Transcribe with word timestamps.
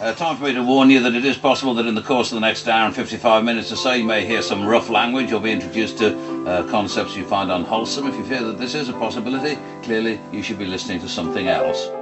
Uh, 0.00 0.14
time 0.14 0.34
for 0.34 0.44
me 0.44 0.54
to 0.54 0.62
warn 0.62 0.88
you 0.88 0.98
that 0.98 1.14
it 1.14 1.26
is 1.26 1.36
possible 1.36 1.74
that 1.74 1.84
in 1.84 1.94
the 1.94 2.00
course 2.00 2.32
of 2.32 2.36
the 2.36 2.40
next 2.40 2.66
hour 2.66 2.86
and 2.86 2.96
55 2.96 3.44
minutes 3.44 3.70
or 3.70 3.76
so 3.76 3.92
you 3.92 4.02
may 4.02 4.24
hear 4.24 4.40
some 4.40 4.66
rough 4.66 4.88
language 4.88 5.30
or 5.30 5.38
be 5.42 5.52
introduced 5.52 5.98
to 5.98 6.46
uh, 6.46 6.66
concepts 6.70 7.14
you 7.14 7.26
find 7.26 7.52
unwholesome. 7.52 8.06
If 8.06 8.14
you 8.14 8.24
fear 8.24 8.42
that 8.44 8.56
this 8.56 8.74
is 8.74 8.88
a 8.88 8.94
possibility, 8.94 9.58
clearly 9.82 10.18
you 10.32 10.42
should 10.42 10.58
be 10.58 10.64
listening 10.64 11.00
to 11.00 11.08
something 11.08 11.48
else. 11.48 11.99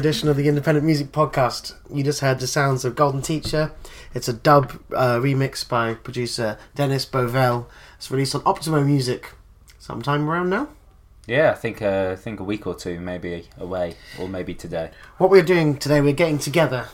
Edition 0.00 0.30
of 0.30 0.36
the 0.38 0.48
Independent 0.48 0.86
Music 0.86 1.12
Podcast. 1.12 1.74
You 1.92 2.02
just 2.02 2.20
heard 2.20 2.40
the 2.40 2.46
sounds 2.46 2.86
of 2.86 2.96
Golden 2.96 3.20
Teacher. 3.20 3.72
It's 4.14 4.28
a 4.28 4.32
dub 4.32 4.72
uh, 4.96 5.18
remix 5.18 5.68
by 5.68 5.92
producer 5.92 6.58
Dennis 6.74 7.04
Bovell. 7.04 7.66
It's 7.98 8.10
released 8.10 8.34
on 8.34 8.40
Optimo 8.42 8.84
Music 8.84 9.34
sometime 9.78 10.26
around 10.26 10.48
now. 10.48 10.68
Yeah, 11.26 11.50
I 11.50 11.54
think 11.54 11.82
uh, 11.82 12.12
I 12.12 12.16
think 12.16 12.40
a 12.40 12.44
week 12.44 12.66
or 12.66 12.74
two, 12.74 12.98
maybe 12.98 13.50
away, 13.58 13.96
or 14.18 14.26
maybe 14.26 14.54
today. 14.54 14.90
What 15.18 15.28
we're 15.28 15.42
doing 15.42 15.76
today, 15.76 16.00
we're 16.00 16.14
getting 16.14 16.38
together 16.38 16.88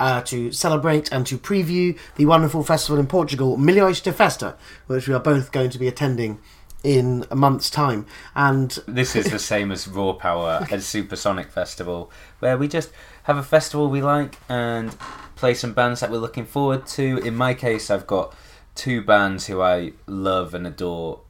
uh, 0.00 0.20
to 0.22 0.50
celebrate 0.50 1.12
and 1.12 1.24
to 1.28 1.38
preview 1.38 1.96
the 2.16 2.26
wonderful 2.26 2.64
festival 2.64 2.98
in 2.98 3.06
Portugal, 3.06 3.56
Milhões 3.56 4.02
de 4.02 4.12
Festa, 4.12 4.56
which 4.88 5.06
we 5.06 5.14
are 5.14 5.20
both 5.20 5.52
going 5.52 5.70
to 5.70 5.78
be 5.78 5.86
attending 5.86 6.40
in 6.82 7.24
a 7.30 7.36
month's 7.36 7.70
time. 7.70 8.06
And 8.34 8.70
This 8.86 9.16
is 9.16 9.30
the 9.30 9.38
same 9.38 9.72
as 9.72 9.88
Raw 9.88 10.12
Power 10.12 10.66
and 10.70 10.82
Supersonic 10.82 11.50
Festival, 11.50 12.10
where 12.38 12.56
we 12.56 12.68
just 12.68 12.90
have 13.24 13.36
a 13.36 13.42
festival 13.42 13.88
we 13.88 14.02
like 14.02 14.38
and 14.48 14.96
play 15.34 15.54
some 15.54 15.72
bands 15.72 16.00
that 16.00 16.10
we're 16.10 16.18
looking 16.18 16.46
forward 16.46 16.86
to. 16.88 17.18
In 17.18 17.34
my 17.34 17.54
case, 17.54 17.90
I've 17.90 18.06
got 18.06 18.34
two 18.74 19.02
bands 19.02 19.46
who 19.46 19.60
I 19.60 19.92
love 20.06 20.54
and 20.54 20.66
adore 20.66 21.20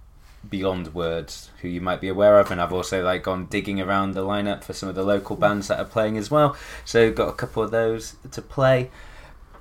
beyond 0.48 0.94
words, 0.94 1.50
who 1.62 1.68
you 1.68 1.80
might 1.80 2.00
be 2.00 2.08
aware 2.08 2.38
of, 2.38 2.50
and 2.50 2.60
I've 2.60 2.72
also 2.72 3.02
like 3.02 3.22
gone 3.22 3.46
digging 3.46 3.80
around 3.80 4.12
the 4.12 4.24
lineup 4.24 4.62
for 4.62 4.72
some 4.72 4.88
of 4.88 4.94
the 4.94 5.02
local 5.02 5.36
bands 5.36 5.68
that 5.68 5.78
are 5.78 5.84
playing 5.84 6.16
as 6.16 6.30
well. 6.30 6.56
So 6.84 7.10
got 7.12 7.28
a 7.28 7.32
couple 7.32 7.62
of 7.62 7.70
those 7.70 8.16
to 8.30 8.42
play. 8.42 8.90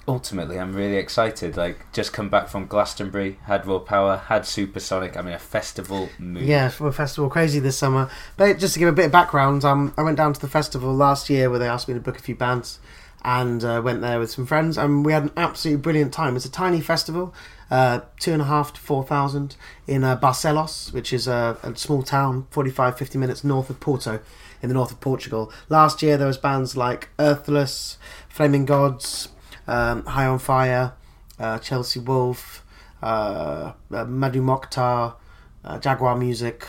Ultimately, 0.08 0.60
I'm 0.60 0.74
really 0.74 0.98
excited. 0.98 1.58
Like, 1.58 1.92
just 1.92 2.14
come 2.14 2.30
back 2.30 2.48
from 2.48 2.68
Glastonbury, 2.68 3.40
had 3.46 3.66
Raw 3.66 3.80
Power, 3.80 4.18
had 4.18 4.46
Supersonic. 4.46 5.18
I 5.18 5.22
mean, 5.24 5.34
a 5.34 5.40
festival 5.40 6.10
mood. 6.20 6.44
Yeah, 6.44 6.72
we're 6.80 6.92
festival 6.92 7.30
crazy 7.30 7.60
this 7.60 7.78
summer. 7.78 8.10
But 8.38 8.60
just 8.60 8.76
to 8.76 8.80
give 8.80 8.90
a 8.90 8.92
bit 8.92 9.06
of 9.06 9.12
background, 9.12 9.66
um, 9.66 9.96
I 9.98 10.04
went 10.04 10.18
down 10.18 10.34
to 10.34 10.40
the 10.40 10.48
festival 10.48 10.94
last 10.94 11.30
year 11.30 11.50
where 11.50 11.58
they 11.58 11.68
asked 11.68 11.88
me 11.88 11.96
to 11.96 12.00
book 12.00 12.20
a 12.20 12.22
few 12.22 12.36
bands, 12.36 12.80
and 13.26 13.64
uh, 13.64 13.82
went 13.84 14.02
there 14.02 14.20
with 14.20 14.30
some 14.30 14.46
friends, 14.46 14.78
and 14.78 15.04
we 15.04 15.12
had 15.12 15.24
an 15.24 15.32
absolutely 15.36 15.82
brilliant 15.82 16.14
time. 16.14 16.36
It's 16.36 16.46
a 16.46 16.52
tiny 16.52 16.80
festival, 16.80 17.34
uh, 17.72 18.02
two 18.20 18.32
and 18.32 18.42
a 18.44 18.46
half 18.46 18.74
to 18.74 18.80
four 18.80 19.04
thousand 19.04 19.56
in 19.88 20.04
uh, 20.04 20.16
Barcelos, 20.18 20.94
which 20.94 21.12
is 21.12 21.28
a, 21.28 21.58
a 21.64 21.76
small 21.76 22.04
town, 22.04 22.46
45, 22.52 22.96
50 22.96 23.18
minutes 23.18 23.44
north 23.44 23.72
of 23.72 23.80
Porto, 23.80 24.20
in 24.62 24.70
the 24.70 24.76
north 24.76 24.92
of 24.92 25.00
Portugal. 25.02 25.52
Last 25.70 26.04
year 26.04 26.18
there 26.18 26.28
was 26.28 26.38
bands 26.38 26.78
like 26.78 27.10
Earthless, 27.18 27.98
Flamingods, 28.30 29.30
um, 29.68 30.06
High 30.06 30.26
on 30.26 30.40
Fire, 30.40 30.94
uh, 31.40 31.60
Chelsea 31.60 32.00
Wolfe, 32.00 32.64
uh, 33.02 33.06
uh, 33.06 33.74
Mdou 34.06 34.42
Moctar, 34.42 35.16
uh, 35.64 35.80
Jaguar 35.80 36.16
Music, 36.16 36.66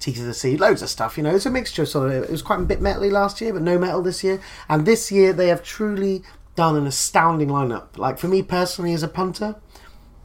Teeth 0.00 0.18
of 0.20 0.26
the 0.26 0.34
Sea, 0.34 0.56
loads 0.56 0.82
of 0.82 0.88
stuff. 0.90 1.16
You 1.16 1.22
know, 1.22 1.34
it's 1.34 1.46
a 1.46 1.50
mixture. 1.50 1.86
Sort 1.86 2.10
of, 2.10 2.24
it 2.24 2.30
was 2.30 2.42
quite 2.42 2.60
a 2.60 2.64
bit 2.64 2.80
metally 2.80 3.10
last 3.10 3.40
year, 3.40 3.52
but 3.52 3.62
no 3.62 3.78
metal 3.78 4.02
this 4.02 4.22
year. 4.22 4.40
And 4.68 4.84
this 4.86 5.10
year 5.10 5.32
they 5.32 5.48
have 5.48 5.62
truly 5.62 6.22
done 6.56 6.76
an 6.76 6.86
astounding 6.86 7.48
lineup. 7.48 7.96
Like 7.98 8.18
for 8.18 8.28
me 8.28 8.42
personally, 8.42 8.92
as 8.92 9.02
a 9.02 9.08
punter, 9.08 9.56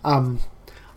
um, 0.03 0.39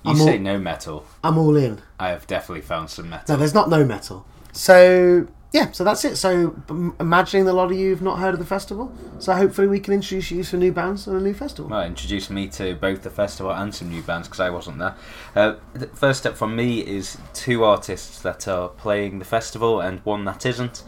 You 0.04 0.10
I'm 0.10 0.16
say 0.16 0.36
all- 0.36 0.42
no 0.42 0.58
metal. 0.58 1.06
I'm 1.22 1.38
all 1.38 1.56
in. 1.56 1.80
I 2.00 2.08
have 2.08 2.26
definitely 2.26 2.62
found 2.62 2.90
some 2.90 3.08
metal. 3.08 3.34
No, 3.34 3.38
there's 3.38 3.54
not 3.54 3.70
no 3.70 3.84
metal. 3.84 4.26
So 4.52 5.28
yeah, 5.52 5.70
so 5.70 5.84
that's 5.84 6.04
it. 6.04 6.16
So 6.16 6.56
I'm 6.69 6.94
imagining 6.99 7.44
that 7.44 7.52
a 7.52 7.54
lot 7.54 7.70
of 7.70 7.78
you 7.78 7.90
have 7.90 8.02
not 8.02 8.19
heard 8.19 8.32
of 8.32 8.40
the 8.40 8.46
festival. 8.46 8.93
So 9.19 9.34
hopefully 9.34 9.66
we 9.66 9.81
can 9.81 9.93
introduce 9.93 10.31
you 10.31 10.43
to 10.43 10.56
new 10.56 10.72
bands 10.72 11.06
and 11.06 11.16
a 11.16 11.20
new 11.20 11.34
festival. 11.34 11.70
Well, 11.70 11.84
introduced 11.84 12.31
me 12.31 12.49
to 12.49 12.75
both 12.75 13.02
the 13.02 13.10
festival 13.10 13.52
and 13.52 13.75
some 13.75 13.90
new 13.90 14.02
bands 14.02 14.28
because 14.28 14.40
I 14.40 14.50
wasn't 14.50 14.78
there. 14.78 14.96
Uh, 15.37 15.56
the 15.75 15.88
first 15.88 16.26
up 16.26 16.37
from 16.37 16.56
me 16.56 16.81
is 16.81 17.19
two 17.34 17.64
artists 17.64 18.20
that 18.22 18.49
are 18.49 18.69
playing 18.69 19.19
the 19.19 19.25
festival 19.26 19.81
and 19.81 20.00
one 20.00 20.25
that 20.25 20.46
isn't. 20.46 20.82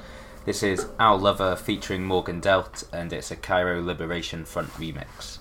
This 0.46 0.62
is 0.62 0.86
Our 0.98 1.16
Lover 1.16 1.56
featuring 1.56 2.04
Morgan 2.04 2.38
Delt, 2.38 2.84
and 2.92 3.14
it's 3.14 3.30
a 3.30 3.36
Cairo 3.36 3.82
Liberation 3.82 4.44
Front 4.44 4.68
remix. 4.72 5.38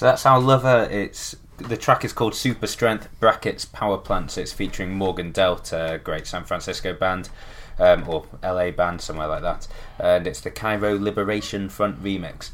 So 0.00 0.06
that's 0.06 0.24
our 0.24 0.40
lover. 0.40 0.88
It's 0.90 1.36
the 1.58 1.76
track 1.76 2.06
is 2.06 2.14
called 2.14 2.34
Super 2.34 2.66
Strength 2.66 3.10
brackets 3.20 3.66
Power 3.66 3.98
Plants. 3.98 4.38
It's 4.38 4.50
featuring 4.50 4.94
Morgan 4.94 5.30
Delt, 5.30 5.74
great 6.04 6.26
San 6.26 6.44
Francisco 6.44 6.94
band, 6.94 7.28
um, 7.78 8.08
or 8.08 8.24
LA 8.42 8.70
band, 8.70 9.02
somewhere 9.02 9.28
like 9.28 9.42
that. 9.42 9.68
And 9.98 10.26
it's 10.26 10.40
the 10.40 10.50
Cairo 10.50 10.98
Liberation 10.98 11.68
Front 11.68 12.02
remix. 12.02 12.50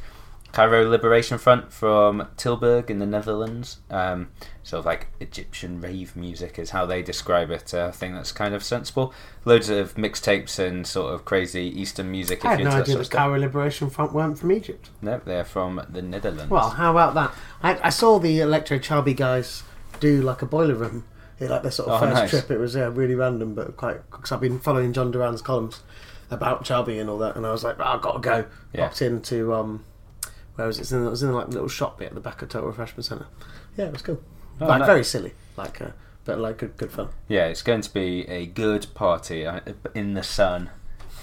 Cairo 0.57 0.89
Liberation 0.89 1.37
Front 1.37 1.71
from 1.71 2.29
Tilburg 2.39 2.89
in 2.89 2.99
the 2.99 3.05
Netherlands. 3.05 3.81
Um, 3.91 4.29
sort 4.63 4.79
of 4.79 4.87
like 4.87 5.09
Egyptian 5.21 5.83
rave 5.83 6.17
music 6.17 6.59
is 6.59 6.71
how 6.71 6.87
they 6.87 7.03
describe 7.03 7.51
it. 7.51 7.75
Uh, 7.75 7.89
I 7.89 7.91
think 7.91 8.15
that's 8.15 8.33
kind 8.33 8.55
of 8.55 8.65
sensible. 8.65 9.13
Loads 9.45 9.69
of 9.69 9.97
mixtapes 9.97 10.59
and 10.59 10.87
sort 10.87 11.13
of 11.13 11.27
crazy 11.27 11.65
Eastern 11.79 12.11
music. 12.11 12.43
I 12.43 12.49
if 12.49 12.51
had 12.53 12.61
you're 12.61 12.71
no 12.71 12.77
that 12.77 12.83
idea 12.85 12.97
the. 12.97 13.05
Cairo 13.05 13.39
Liberation 13.39 13.91
Front 13.91 14.15
weren't 14.15 14.39
from 14.39 14.51
Egypt. 14.51 14.89
No, 15.03 15.21
they're 15.23 15.45
from 15.45 15.85
the 15.91 16.01
Netherlands. 16.01 16.51
Well, 16.51 16.71
how 16.71 16.91
about 16.91 17.13
that? 17.13 17.35
I, 17.63 17.89
I 17.89 17.91
saw 17.91 18.19
the 18.19 18.41
Electro 18.41 18.79
Chaabi 18.79 19.15
guys 19.15 19.63
do 20.01 20.23
like 20.23 20.41
a 20.41 20.47
boiler 20.47 20.75
room. 20.75 21.05
Yeah, 21.39 21.49
like 21.49 21.65
their 21.65 21.71
sort 21.71 21.91
of 21.91 21.97
Oh, 22.03 22.07
first 22.07 22.15
nice. 22.15 22.31
trip. 22.31 22.51
It 22.51 22.59
was 22.59 22.75
yeah, 22.75 22.89
really 22.91 23.15
random, 23.15 23.55
but 23.55 23.77
quite 23.77 24.11
because 24.11 24.33
I've 24.33 24.41
been 24.41 24.59
following 24.59 24.95
John 24.95 25.11
Doran's 25.11 25.43
columns 25.43 25.83
about 26.31 26.65
Chaabi 26.65 26.99
and 26.99 27.11
all 27.11 27.19
that, 27.19 27.37
and 27.37 27.45
I 27.45 27.53
was 27.53 27.63
like, 27.63 27.77
oh, 27.79 27.85
I've 27.85 28.01
got 28.01 28.13
to 28.13 28.21
go. 28.21 28.47
Yeah. 28.73 28.87
Popped 28.87 29.03
into 29.03 29.53
um, 29.53 29.85
where 30.57 30.67
was 30.67 30.79
it? 30.79 30.81
It 30.81 30.83
was 30.83 30.93
in, 30.93 31.07
it 31.07 31.11
was 31.11 31.23
in 31.23 31.33
like 31.33 31.47
a 31.47 31.51
little 31.51 31.69
shop 31.69 31.99
bit 31.99 32.09
at 32.09 32.15
the 32.15 32.21
back 32.21 32.43
of 32.43 32.49
Total 32.49 32.69
Refreshment 32.69 33.05
Centre. 33.05 33.27
Yeah, 33.77 33.87
it 33.87 33.93
was 33.93 34.03
cool. 34.03 34.21
Oh, 34.61 34.67
like 34.67 34.81
nice. 34.81 34.87
very 34.87 35.05
silly, 35.05 35.33
like 35.57 35.81
uh, 35.81 35.91
but 36.25 36.39
like 36.39 36.59
good, 36.59 36.77
good 36.77 36.91
fun. 36.91 37.09
Yeah, 37.29 37.47
it's 37.47 37.63
going 37.63 37.83
to 37.83 37.93
be 37.93 38.29
a 38.29 38.47
good 38.47 38.87
party 38.95 39.47
uh, 39.47 39.61
in 39.95 40.15
the 40.15 40.23
sun, 40.23 40.71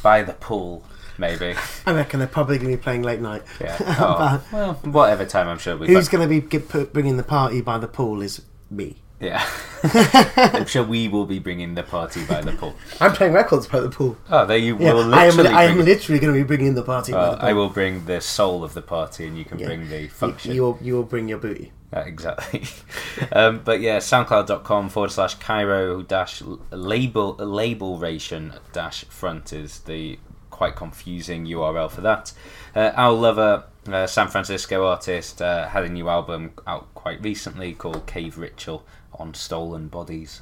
by 0.02 0.22
the 0.22 0.34
pool, 0.34 0.86
maybe. 1.18 1.56
I 1.86 1.94
reckon 1.94 2.20
they're 2.20 2.28
probably 2.28 2.58
going 2.58 2.72
to 2.72 2.78
be 2.78 2.82
playing 2.82 3.02
late 3.02 3.22
night. 3.22 3.44
Yeah. 3.60 3.78
Oh, 4.00 4.44
well, 4.52 4.74
whatever 4.84 5.26
time 5.26 5.48
I'm 5.48 5.58
sure 5.58 5.76
we've. 5.78 5.90
Who's 5.90 6.10
going 6.10 6.22
to 6.22 6.28
be 6.28 6.42
get, 6.42 6.70
put, 6.70 6.94
bringing 6.94 7.18
the 7.18 7.24
party 7.24 7.62
by 7.62 7.78
the 7.78 7.88
pool 7.88 8.22
is 8.22 8.42
me. 8.70 8.98
Yeah. 9.24 9.46
I'm 9.84 10.66
sure 10.66 10.84
we 10.84 11.08
will 11.08 11.26
be 11.26 11.40
bringing 11.40 11.76
the 11.76 11.84
party 11.84 12.26
by 12.26 12.42
the 12.42 12.52
pool. 12.54 12.76
I'm 13.02 13.14
playing 13.14 13.34
records 13.34 13.68
by 13.68 13.80
the 13.80 13.90
pool. 13.90 14.18
Oh, 14.30 14.46
there 14.46 14.58
you 14.58 14.78
Yeah, 14.78 14.94
will 14.94 15.14
I 15.14 15.26
am. 15.26 15.38
literally. 15.38 15.50
I 15.50 15.64
am 15.66 15.80
literally 15.80 16.20
going 16.20 16.34
to 16.34 16.40
be 16.40 16.44
bringing 16.46 16.74
the 16.76 16.84
party 16.84 17.12
by 17.12 17.18
Well, 17.20 17.32
the 17.32 17.38
pool. 17.38 17.50
I 17.50 17.54
will 17.54 17.70
bring 17.70 18.06
the 18.06 18.22
soul 18.22 18.64
of 18.64 18.74
the 18.74 18.82
party, 18.82 19.26
and 19.28 19.38
you 19.38 19.46
can 19.46 19.60
Yeah. 19.60 19.68
bring 19.68 19.90
the 19.90 20.08
function. 20.10 20.54
you 20.54 20.62
will. 20.62 20.78
You 20.82 20.96
will 20.96 21.04
bring 21.04 21.28
your 21.28 21.38
booty. 21.38 21.72
Uh, 21.96 22.00
exactly. 22.02 22.64
um, 23.32 23.62
but 23.64 23.80
yeah, 23.82 23.98
soundcloud.com 23.98 24.90
forward 24.90 25.12
slash 25.12 25.36
Cairo 25.36 26.02
dash 26.02 26.42
label 26.72 27.36
labelration 27.38 28.58
dash 28.72 29.04
front 29.06 29.54
is 29.54 29.80
the 29.80 30.18
quite 30.50 30.76
confusing 30.76 31.46
URL 31.46 31.90
for 31.92 32.02
that. 32.02 32.32
Uh, 32.76 32.92
our 32.96 33.12
lover, 33.12 33.66
uh, 33.92 34.08
San 34.08 34.28
Francisco 34.28 34.86
artist, 34.88 35.42
uh, 35.42 35.68
had 35.68 35.84
a 35.84 35.90
new 35.90 36.08
album 36.10 36.52
out 36.66 36.94
quite 36.96 37.22
recently 37.24 37.74
called 37.74 38.06
Cave 38.08 38.38
Ritual 38.38 38.86
on 39.20 39.34
Stolen 39.34 39.88
Bodies. 39.88 40.42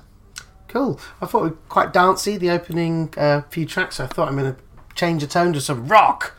Cool. 0.68 1.00
I 1.22 1.26
thought 1.26 1.46
it 1.46 1.50
was 1.50 1.60
quite 1.70 1.92
dancey. 1.92 2.38
The 2.38 2.50
opening 2.50 3.14
uh, 3.18 3.42
few 3.50 3.66
tracks. 3.66 4.00
I 4.00 4.08
thought 4.08 4.30
I'm 4.30 4.38
going 4.38 4.56
to 4.56 4.62
change 4.96 5.22
the 5.22 5.28
tone 5.28 5.54
to 5.54 5.62
some 5.62 5.88
rock. 5.88 6.36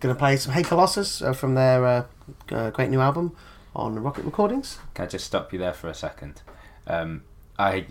Going 0.00 0.14
to 0.14 0.18
play 0.18 0.36
some 0.36 0.52
Hey 0.52 0.62
Colossus 0.62 1.20
uh, 1.22 1.32
from 1.32 1.54
their 1.54 1.84
uh, 1.84 2.04
uh, 2.50 2.70
great 2.70 2.90
new 2.90 3.00
album 3.00 3.36
on 3.74 3.98
Rocket 3.98 4.24
Recordings. 4.24 4.78
Can 4.94 5.06
I 5.06 5.08
just 5.08 5.26
stop 5.26 5.52
you 5.52 5.58
there 5.58 5.72
for 5.72 5.88
a 5.88 5.94
second? 5.94 6.42
Um, 6.86 7.22
I 7.58 7.86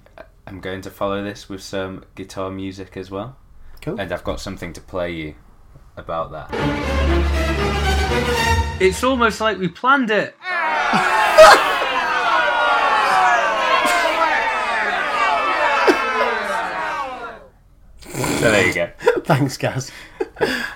am 0.48 0.60
going 0.62 0.81
to 0.81 0.89
follow 0.89 1.24
this 1.24 1.50
with 1.50 1.62
some 1.62 2.05
guitar 2.15 2.51
music 2.51 2.95
as 2.95 3.12
well. 3.12 3.38
Cool. 3.81 4.00
And 4.00 4.12
I've 4.12 4.24
got 4.24 4.39
something 4.39 4.74
to 4.74 4.81
play 4.81 5.12
you 5.12 5.36
about 5.98 6.31
that. 6.31 6.50
It's 8.79 9.03
almost 9.03 9.41
like 9.41 9.57
we 9.57 9.67
planned 9.67 10.10
it. 10.10 10.36
so 18.41 18.51
there 18.51 18.67
you 18.67 18.74
go. 18.74 18.91
Thanks, 19.24 19.57
Gaz. 19.57 19.91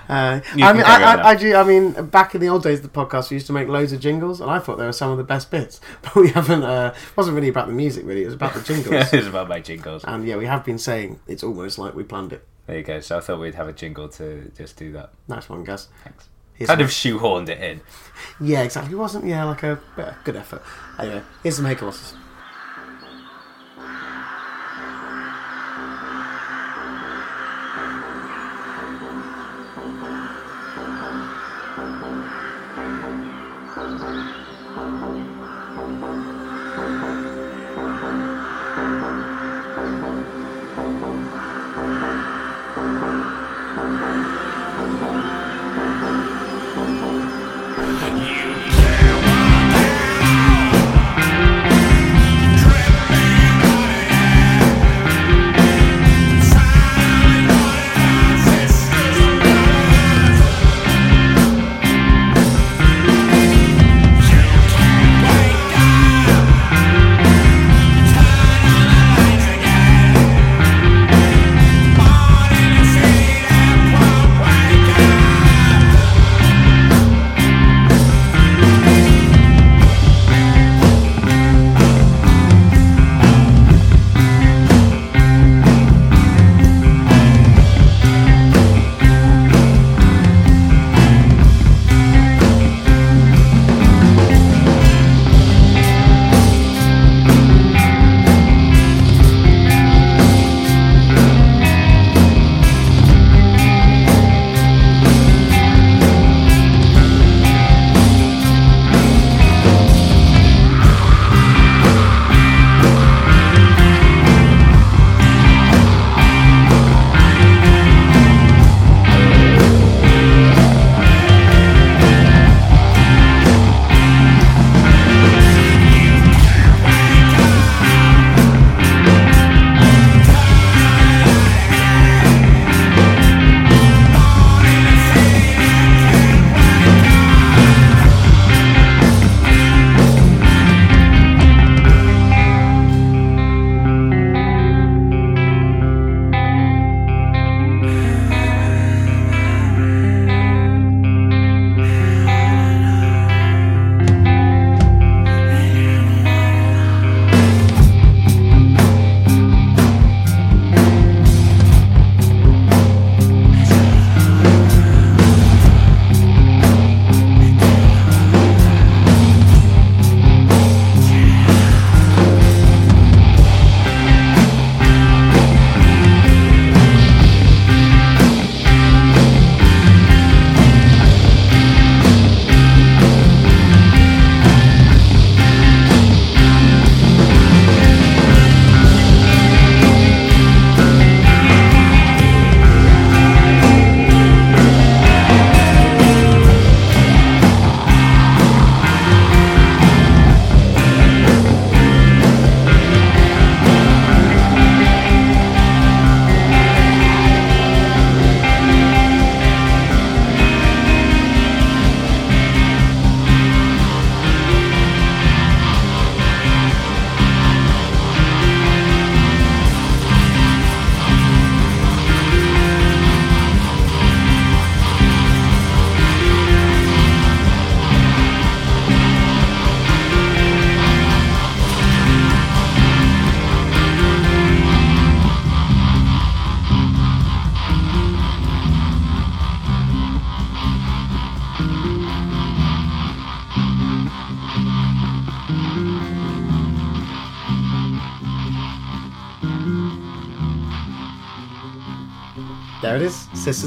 Uh, 0.08 0.40
I 0.52 0.72
mean, 0.72 0.84
I. 0.84 1.02
I, 1.02 1.28
I 1.30 1.34
do. 1.34 1.56
I 1.56 1.64
mean, 1.64 1.90
back 2.06 2.36
in 2.36 2.40
the 2.40 2.48
old 2.48 2.62
days 2.62 2.78
of 2.78 2.84
the 2.84 2.88
podcast, 2.88 3.30
we 3.30 3.34
used 3.34 3.48
to 3.48 3.52
make 3.52 3.66
loads 3.66 3.92
of 3.92 3.98
jingles, 3.98 4.40
and 4.40 4.48
I 4.48 4.60
thought 4.60 4.78
they 4.78 4.84
were 4.86 4.92
some 4.92 5.10
of 5.10 5.18
the 5.18 5.24
best 5.24 5.50
bits. 5.50 5.80
But 6.02 6.14
we 6.14 6.28
haven't. 6.28 6.62
Uh, 6.62 6.94
it 6.94 7.16
wasn't 7.16 7.34
really 7.34 7.48
about 7.48 7.66
the 7.66 7.72
music, 7.72 8.06
really. 8.06 8.22
It 8.22 8.26
was 8.26 8.34
about 8.34 8.54
the 8.54 8.60
jingles. 8.62 9.12
it's 9.12 9.26
about 9.26 9.48
my 9.48 9.58
jingles. 9.58 10.04
and 10.04 10.24
yeah, 10.24 10.36
we 10.36 10.46
have 10.46 10.64
been 10.64 10.78
saying 10.78 11.18
it's 11.26 11.42
almost 11.42 11.78
like 11.78 11.96
we 11.96 12.04
planned 12.04 12.32
it. 12.32 12.46
There 12.68 12.76
you 12.76 12.84
go. 12.84 13.00
So 13.00 13.18
I 13.18 13.20
thought 13.20 13.40
we'd 13.40 13.56
have 13.56 13.66
a 13.66 13.72
jingle 13.72 14.08
to 14.10 14.52
just 14.56 14.76
do 14.76 14.92
that. 14.92 15.10
Nice 15.26 15.48
one, 15.48 15.64
Gaz. 15.64 15.88
Thanks. 16.04 16.28
Here's 16.54 16.68
Kind 16.68 16.80
of 16.80 16.90
shoehorned 16.90 17.48
it 17.48 17.60
in. 17.60 17.80
Yeah, 18.40 18.62
exactly. 18.62 18.94
It 18.94 18.98
wasn't. 18.98 19.26
Yeah, 19.26 19.42
like 19.44 19.64
a 19.64 19.80
yeah, 19.98 20.14
good 20.22 20.36
effort. 20.36 20.62
Anyway, 21.00 21.22
here's 21.42 21.56
some 21.56 21.64
Hey 21.64 21.74
Colossus. 21.74 22.14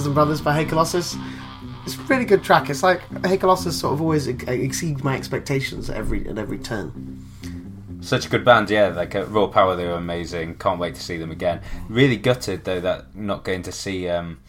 And 0.10 0.16
Brothers 0.16 0.42
by 0.42 0.56
Hey 0.56 0.66
Colossus. 0.66 1.16
It's 1.86 1.96
a 1.96 2.02
really 2.04 2.26
good 2.26 2.44
track. 2.44 2.70
It's 2.70 2.82
like 2.82 3.02
Hey 3.24 3.38
Colossus 3.38 3.80
sort 3.80 3.94
of 3.94 4.02
always 4.02 4.28
ex- 4.28 4.44
exceeds 4.48 5.04
my 5.04 5.16
expectations 5.16 5.90
at 5.90 5.98
every 5.98 6.28
at 6.28 6.38
every 6.38 6.58
turn. 6.58 7.26
Such 8.02 8.26
a 8.26 8.30
good 8.30 8.44
band, 8.44 8.70
yeah. 8.72 8.88
Like 8.88 9.14
at 9.14 9.30
Raw 9.30 9.48
Power, 9.48 9.76
they 9.76 9.86
were 9.86 9.94
amazing. 9.94 10.56
Can't 10.56 10.80
wait 10.80 10.96
to 10.96 11.02
see 11.02 11.18
them 11.18 11.30
again. 11.32 11.62
Really 11.90 12.18
gutted 12.18 12.64
though 12.66 12.80
that 12.80 13.16
not 13.16 13.44
going 13.44 13.62
to 13.64 13.72
see 13.72 14.10
um, 14.10 14.40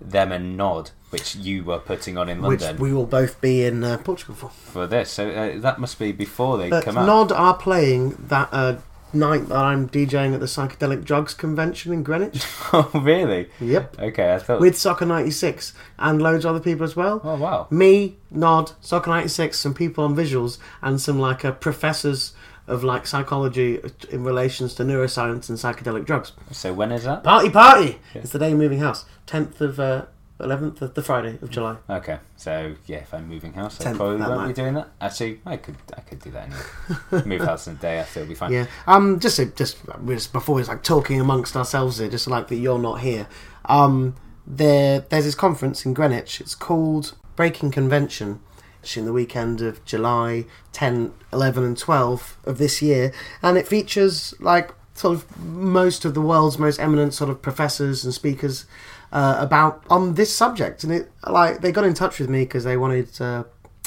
them 0.00 0.32
and 0.32 0.56
Nod, 0.56 0.90
which 1.10 1.36
you 1.36 1.62
were 1.62 1.78
putting 1.78 2.18
on 2.18 2.28
in 2.28 2.42
London. 2.42 2.72
Which 2.74 2.80
we 2.80 2.92
will 2.92 3.06
both 3.06 3.40
be 3.40 3.64
in 3.64 3.84
uh, 3.84 3.98
Portugal 3.98 4.34
for. 4.34 4.48
for 4.48 4.86
this. 4.88 5.10
So 5.12 5.30
uh, 5.30 5.60
that 5.60 5.78
must 5.78 5.96
be 5.98 6.10
before 6.10 6.58
they 6.58 6.70
But 6.70 6.84
come 6.84 6.98
out. 6.98 7.06
Nod 7.06 7.30
are 7.30 7.56
playing 7.56 8.16
that 8.28 8.48
uh, 8.50 8.78
night 9.14 9.48
that 9.48 9.56
I'm 9.58 9.88
DJing 9.88 10.34
at 10.34 10.40
the 10.40 10.46
Psychedelic 10.46 11.04
Drugs 11.04 11.34
Convention 11.34 11.92
in 11.92 12.02
Greenwich. 12.02 12.44
oh, 12.72 12.90
really? 12.94 13.48
yep. 13.60 13.98
Okay, 13.98 14.34
I 14.34 14.38
thought. 14.38 14.60
With 14.60 14.76
Soccer 14.76 15.06
96 15.06 15.72
and 15.98 16.20
loads 16.22 16.44
of 16.44 16.50
other 16.50 16.60
people 16.60 16.84
as 16.84 16.96
well. 16.96 17.20
oh 17.24 17.36
wow. 17.36 17.66
Me, 17.70 18.16
Nod, 18.30 18.72
Soccer 18.80 19.10
96, 19.10 19.58
some 19.58 19.74
people 19.74 20.04
on 20.04 20.14
visuals, 20.14 20.58
and 20.82 21.00
some 21.00 21.18
like 21.18 21.44
uh, 21.44 21.52
professors 21.52 22.32
of 22.66 22.82
like 22.82 23.06
psychology 23.06 23.78
in 24.10 24.24
relations 24.24 24.74
to 24.74 24.82
neuroscience 24.84 25.48
and 25.48 25.58
psychedelic 25.58 26.06
drugs. 26.06 26.32
So 26.50 26.72
when 26.72 26.92
is 26.92 27.04
that? 27.04 27.22
Party, 27.22 27.50
party! 27.50 27.98
It's 28.14 28.30
the 28.30 28.38
day 28.38 28.52
of 28.52 28.58
moving 28.58 28.78
house. 28.78 29.04
10th 29.26 29.60
of, 29.60 29.78
uh, 29.80 30.06
11th 30.44 30.82
of 30.82 30.94
the 30.94 31.02
Friday 31.02 31.38
of 31.40 31.50
July. 31.50 31.76
Okay, 31.88 32.18
so 32.36 32.74
yeah, 32.86 32.98
if 32.98 33.12
I'm 33.14 33.28
moving 33.28 33.52
house, 33.52 33.80
I 33.80 33.84
Tenth, 33.84 33.96
probably 33.96 34.18
that 34.18 34.28
won't 34.28 34.48
be 34.48 34.54
doing 34.54 34.74
that. 34.74 34.90
Actually, 35.00 35.40
I 35.44 35.56
could, 35.56 35.76
I 35.96 36.00
could 36.00 36.20
do 36.20 36.30
that 36.32 36.48
anyway. 36.48 37.24
Move 37.26 37.42
house 37.42 37.66
in 37.66 37.74
a 37.74 37.78
day 37.78 37.98
after, 37.98 38.20
it'll 38.20 38.28
be 38.28 38.34
fine. 38.34 38.52
Yeah. 38.52 38.66
Um. 38.86 39.18
Just 39.20 39.38
just 39.56 39.78
just 40.06 40.32
before 40.32 40.60
it's 40.60 40.68
like 40.68 40.82
talking 40.82 41.20
amongst 41.20 41.56
ourselves 41.56 41.98
here, 41.98 42.08
just 42.08 42.26
like 42.26 42.48
that 42.48 42.56
you're 42.56 42.78
not 42.78 43.00
here. 43.00 43.26
Um. 43.64 44.14
There 44.46 45.00
there's 45.00 45.24
this 45.24 45.34
conference 45.34 45.86
in 45.86 45.94
Greenwich. 45.94 46.40
It's 46.40 46.54
called 46.54 47.14
Breaking 47.34 47.70
Convention. 47.70 48.40
It's 48.82 48.98
in 48.98 49.06
the 49.06 49.14
weekend 49.14 49.62
of 49.62 49.82
July 49.86 50.44
10, 50.72 51.14
11, 51.32 51.64
and 51.64 51.78
12 51.78 52.36
of 52.44 52.58
this 52.58 52.82
year, 52.82 53.12
and 53.42 53.56
it 53.56 53.66
features 53.66 54.34
like 54.38 54.74
sort 54.94 55.14
of 55.14 55.38
most 55.38 56.04
of 56.04 56.14
the 56.14 56.20
world's 56.20 56.58
most 56.58 56.78
eminent 56.78 57.14
sort 57.14 57.30
of 57.30 57.42
professors 57.42 58.04
and 58.04 58.14
speakers 58.14 58.66
uh, 59.14 59.36
about 59.38 59.82
on 59.88 60.14
this 60.14 60.34
subject. 60.36 60.84
And 60.84 60.92
it 60.92 61.10
like 61.26 61.62
they 61.62 61.72
got 61.72 61.84
in 61.84 61.94
touch 61.94 62.18
with 62.20 62.28
me 62.28 62.40
because 62.44 62.64
they 62.64 62.76
wanted. 62.76 63.18
Uh, 63.20 63.44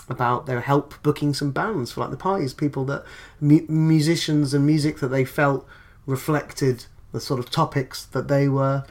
about 0.10 0.46
their 0.46 0.62
help 0.62 0.94
booking 1.04 1.34
some 1.34 1.52
bands 1.52 1.92
for 1.92 2.00
like 2.00 2.12
the 2.12 2.16
parties, 2.16 2.54
people 2.54 2.86
that 2.86 3.04
mu- 3.42 3.66
musicians 3.68 4.54
and 4.54 4.66
music 4.66 5.00
that 5.00 5.10
they 5.10 5.26
felt 5.26 5.68
reflected 6.06 6.86
the 7.12 7.20
sort 7.20 7.42
of 7.42 7.50
topics 7.52 8.06
that 8.06 8.30
they 8.30 8.48
were 8.48 8.86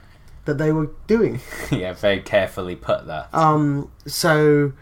that 0.45 0.59
they 0.59 0.71
were 0.73 0.91
doing. 1.07 1.41
yeah, 1.71 1.95
very 1.95 2.21
carefully 2.21 2.77
put 2.77 3.07
that. 3.07 3.33
Um, 3.33 3.91
so 4.07 4.75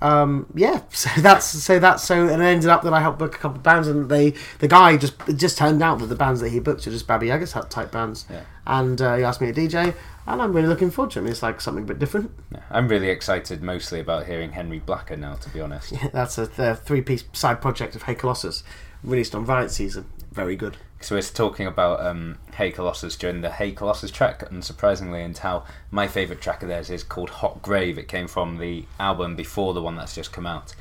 um, 0.00 0.46
yeah, 0.54 0.82
so 0.90 1.08
that's 1.20 1.46
so 1.46 1.78
that's 1.78 2.04
so, 2.04 2.28
and 2.28 2.40
it 2.42 2.44
ended 2.44 2.70
up 2.70 2.82
that 2.82 2.92
I 2.92 3.00
helped 3.00 3.18
book 3.18 3.34
a 3.34 3.38
couple 3.38 3.56
of 3.58 3.62
bands, 3.62 3.88
and 3.88 4.08
they 4.08 4.34
the 4.58 4.68
guy 4.68 4.96
just 4.96 5.14
it 5.28 5.34
just 5.34 5.58
turned 5.58 5.82
out 5.82 5.98
that 5.98 6.06
the 6.06 6.16
bands 6.16 6.40
that 6.40 6.50
he 6.50 6.60
booked 6.60 6.86
were 6.86 6.92
just 6.92 7.06
Baba 7.06 7.26
Yaga's 7.26 7.52
Hut 7.52 7.70
type 7.70 7.90
bands, 7.92 8.24
Yeah. 8.30 8.42
and 8.66 9.00
uh, 9.00 9.16
he 9.16 9.24
asked 9.24 9.40
me 9.40 9.50
to 9.52 9.60
DJ, 9.60 9.94
and 10.26 10.40
I'm 10.40 10.52
really 10.52 10.68
looking 10.68 10.90
forward 10.90 11.12
to 11.12 11.24
it. 11.24 11.28
It's 11.30 11.42
like 11.42 11.60
something 11.60 11.84
a 11.84 11.86
bit 11.86 11.98
different. 11.98 12.30
Yeah, 12.52 12.60
I'm 12.70 12.88
really 12.88 13.08
excited, 13.08 13.62
mostly 13.62 14.00
about 14.00 14.26
hearing 14.26 14.52
Henry 14.52 14.78
Blacker 14.78 15.16
now. 15.16 15.34
To 15.34 15.50
be 15.50 15.60
honest, 15.60 15.92
yeah, 15.92 16.08
That's 16.12 16.38
a, 16.38 16.48
a 16.58 16.74
three 16.76 17.02
piece 17.02 17.24
side 17.32 17.60
project 17.60 17.96
of 17.96 18.02
Hey 18.04 18.14
Colossus, 18.14 18.62
released 19.02 19.34
on 19.34 19.44
Riot 19.44 19.70
Season. 19.70 20.06
Very 20.32 20.56
good. 20.56 20.78
so 21.02 21.14
we're 21.14 21.20
talking 21.22 21.66
about 21.66 22.04
um, 22.06 22.38
Hey 22.54 22.70
Colossus 22.70 23.16
during 23.16 23.42
the 23.42 23.50
Hey 23.50 23.72
Colossus 23.72 24.10
track, 24.10 24.48
unsurprisingly, 24.50 25.24
and 25.24 25.36
how 25.36 25.64
my 25.90 26.06
favourite 26.08 26.40
track 26.40 26.62
of 26.62 26.68
theirs 26.68 26.88
is 26.88 27.02
called 27.04 27.28
Hot 27.30 27.60
Grave. 27.60 27.98
It 27.98 28.08
came 28.08 28.28
from 28.28 28.58
the 28.58 28.86
album 28.98 29.36
before 29.36 29.74
the 29.74 29.82
one 29.82 29.96
that's 29.96 30.14
just 30.14 30.32
come 30.32 30.46
out. 30.46 30.74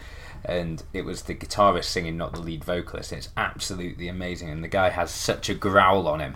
And 0.46 0.82
it 0.94 1.04
was 1.04 1.24
the 1.24 1.36
guitarist 1.36 1.84
singing, 1.84 2.18
not 2.18 2.34
the 2.34 2.40
lead 2.42 2.64
vocalist. 2.64 3.12
It's 3.12 3.30
absolutely 3.38 4.08
amazing, 4.08 4.50
and 4.50 4.64
the 4.64 4.68
guy 4.70 4.90
has 4.90 5.12
such 5.12 5.50
a 5.50 5.54
growl 5.54 6.08
on 6.08 6.20
him 6.20 6.36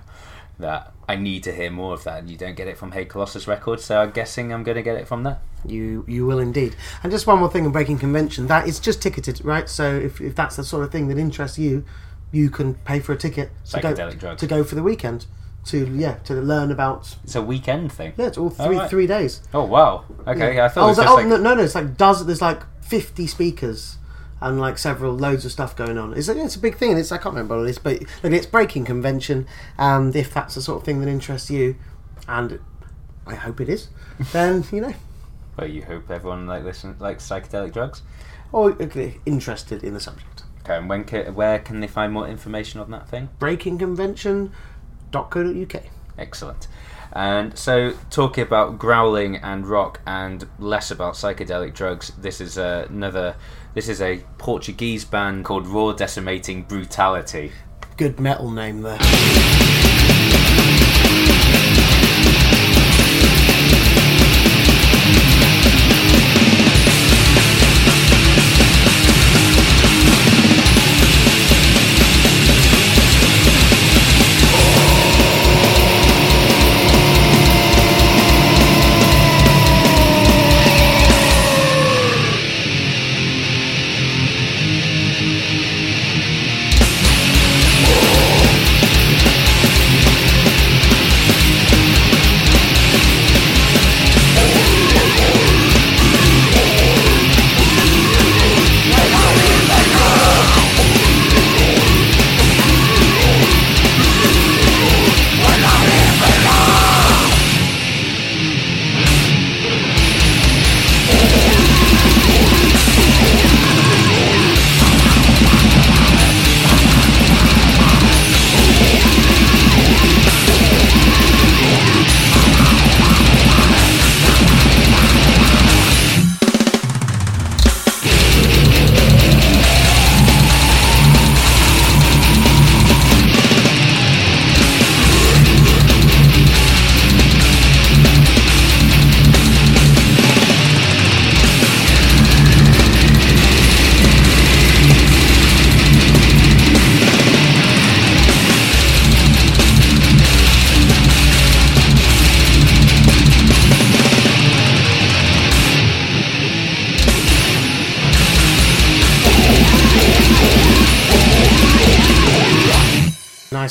that 0.59 0.93
I 1.07 1.15
need 1.15 1.43
to 1.43 1.53
hear 1.53 1.69
more 1.69 1.93
of 1.93 2.03
that. 2.05 2.19
And 2.19 2.29
you 2.29 2.37
don't 2.37 2.55
get 2.55 2.67
it 2.67 2.77
from 2.77 2.91
Hey 2.91 3.05
Colossus 3.05 3.47
Records, 3.47 3.83
so 3.83 4.01
I'm 4.01 4.11
guessing 4.11 4.53
I'm 4.53 4.63
going 4.63 4.75
to 4.77 4.81
get 4.83 4.95
it 4.97 5.07
from 5.07 5.23
there. 5.23 5.39
You 5.65 6.05
you 6.07 6.25
will 6.25 6.39
indeed. 6.39 6.75
And 7.03 7.11
just 7.11 7.27
one 7.27 7.39
more 7.39 7.49
thing 7.49 7.65
on 7.65 7.71
breaking 7.71 7.99
convention. 7.99 8.47
That 8.47 8.67
is 8.67 8.79
just 8.79 9.01
ticketed, 9.01 9.43
right? 9.43 9.67
So 9.67 9.95
if, 9.95 10.21
if 10.21 10.35
that's 10.35 10.55
the 10.55 10.63
sort 10.63 10.83
of 10.83 10.91
thing 10.91 11.07
that 11.07 11.17
interests 11.17 11.57
you, 11.57 11.83
you 12.31 12.49
can 12.49 12.75
pay 12.75 12.99
for 12.99 13.13
a 13.13 13.17
ticket 13.17 13.51
to 13.71 13.81
go, 13.81 14.11
drugs. 14.11 14.39
to 14.41 14.47
go 14.47 14.63
for 14.63 14.75
the 14.75 14.83
weekend. 14.83 15.25
To 15.65 15.87
yeah, 15.95 16.15
to 16.25 16.35
learn 16.35 16.69
about 16.69 17.17
It's 17.23 17.33
a 17.33 17.41
weekend 17.41 17.91
thing. 17.91 18.13
yeah, 18.17 18.27
it's 18.27 18.37
all 18.37 18.53
Oh, 18.59 18.65
three 18.67 18.77
right. 18.77 18.87
three 18.89 19.07
days. 19.07 19.41
Oh 19.51 19.63
wow. 19.63 20.05
Okay, 20.27 20.59
I 20.61 20.69
thought 20.69 20.83
oh, 20.83 20.85
it 20.85 20.89
was 20.89 20.99
oh, 20.99 21.15
like 21.15 21.25
no, 21.25 21.37
no, 21.37 21.55
no, 21.55 21.63
it's 21.63 21.73
like 21.73 21.97
does 21.97 22.23
there's 22.27 22.41
like 22.41 22.61
fifty 22.83 23.25
speakers 23.25 23.97
and 24.41 24.59
like 24.59 24.77
several 24.77 25.13
loads 25.13 25.45
of 25.45 25.51
stuff 25.51 25.75
going 25.75 25.97
on. 25.97 26.13
It's 26.13 26.27
a, 26.27 26.37
it's 26.43 26.55
a 26.55 26.59
big 26.59 26.75
thing. 26.77 26.91
and 26.91 26.99
It's 26.99 27.11
I 27.11 27.17
can't 27.17 27.33
remember 27.35 27.57
what 27.57 27.63
this, 27.65 27.77
but 27.79 28.01
look, 28.23 28.33
it's 28.33 28.45
breaking 28.45 28.85
convention. 28.85 29.47
And 29.77 30.15
if 30.15 30.33
that's 30.33 30.55
the 30.55 30.61
sort 30.61 30.79
of 30.81 30.85
thing 30.85 30.99
that 31.01 31.07
interests 31.09 31.49
you, 31.49 31.75
and 32.27 32.59
I 33.25 33.35
hope 33.35 33.61
it 33.61 33.69
is, 33.69 33.87
then 34.33 34.63
you 34.71 34.81
know, 34.81 34.93
Well, 35.57 35.67
you 35.69 35.83
hope 35.83 36.09
everyone 36.11 36.47
like 36.47 36.63
listen 36.63 36.95
likes 36.99 37.27
psychedelic 37.27 37.73
drugs. 37.73 38.01
or 38.51 38.71
okay, 38.81 39.19
interested 39.25 39.83
in 39.83 39.93
the 39.93 39.99
subject. 39.99 40.43
Okay, 40.63 40.77
and 40.77 40.89
when 40.89 41.03
ca- 41.05 41.29
where 41.31 41.59
can 41.59 41.79
they 41.79 41.87
find 41.87 42.11
more 42.11 42.27
information 42.27 42.79
on 42.81 42.89
that 42.91 43.07
thing? 43.07 43.29
breakingconvention.co.uk. 45.13 45.83
Excellent. 46.17 46.67
And 47.13 47.57
so, 47.57 47.93
talking 48.09 48.43
about 48.43 48.77
growling 48.77 49.37
and 49.37 49.65
rock, 49.67 50.01
and 50.05 50.45
less 50.59 50.91
about 50.91 51.13
psychedelic 51.13 51.73
drugs. 51.73 52.11
This 52.17 52.41
is 52.41 52.57
uh, 52.57 52.87
another. 52.89 53.35
This 53.75 53.89
is 53.89 54.01
a 54.01 54.23
Portuguese 54.37 55.03
band 55.03 55.43
called 55.43 55.67
Raw 55.67 55.91
Decimating 55.91 56.63
Brutality. 56.63 57.51
Good 57.97 58.21
metal 58.21 58.49
name 58.49 58.81
there. 58.81 58.97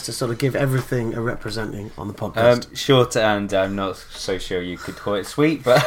To 0.04 0.12
sort 0.12 0.30
of 0.30 0.38
give 0.38 0.54
everything 0.54 1.14
a 1.14 1.20
representing 1.20 1.90
on 1.98 2.08
the 2.08 2.14
podcast. 2.14 2.68
Um, 2.68 2.74
short 2.74 3.16
and 3.16 3.52
I'm 3.52 3.74
not 3.74 3.96
so 3.96 4.38
sure 4.38 4.62
you 4.62 4.76
could 4.76 4.96
call 4.96 5.14
it 5.14 5.26
sweet, 5.26 5.64
but 5.64 5.82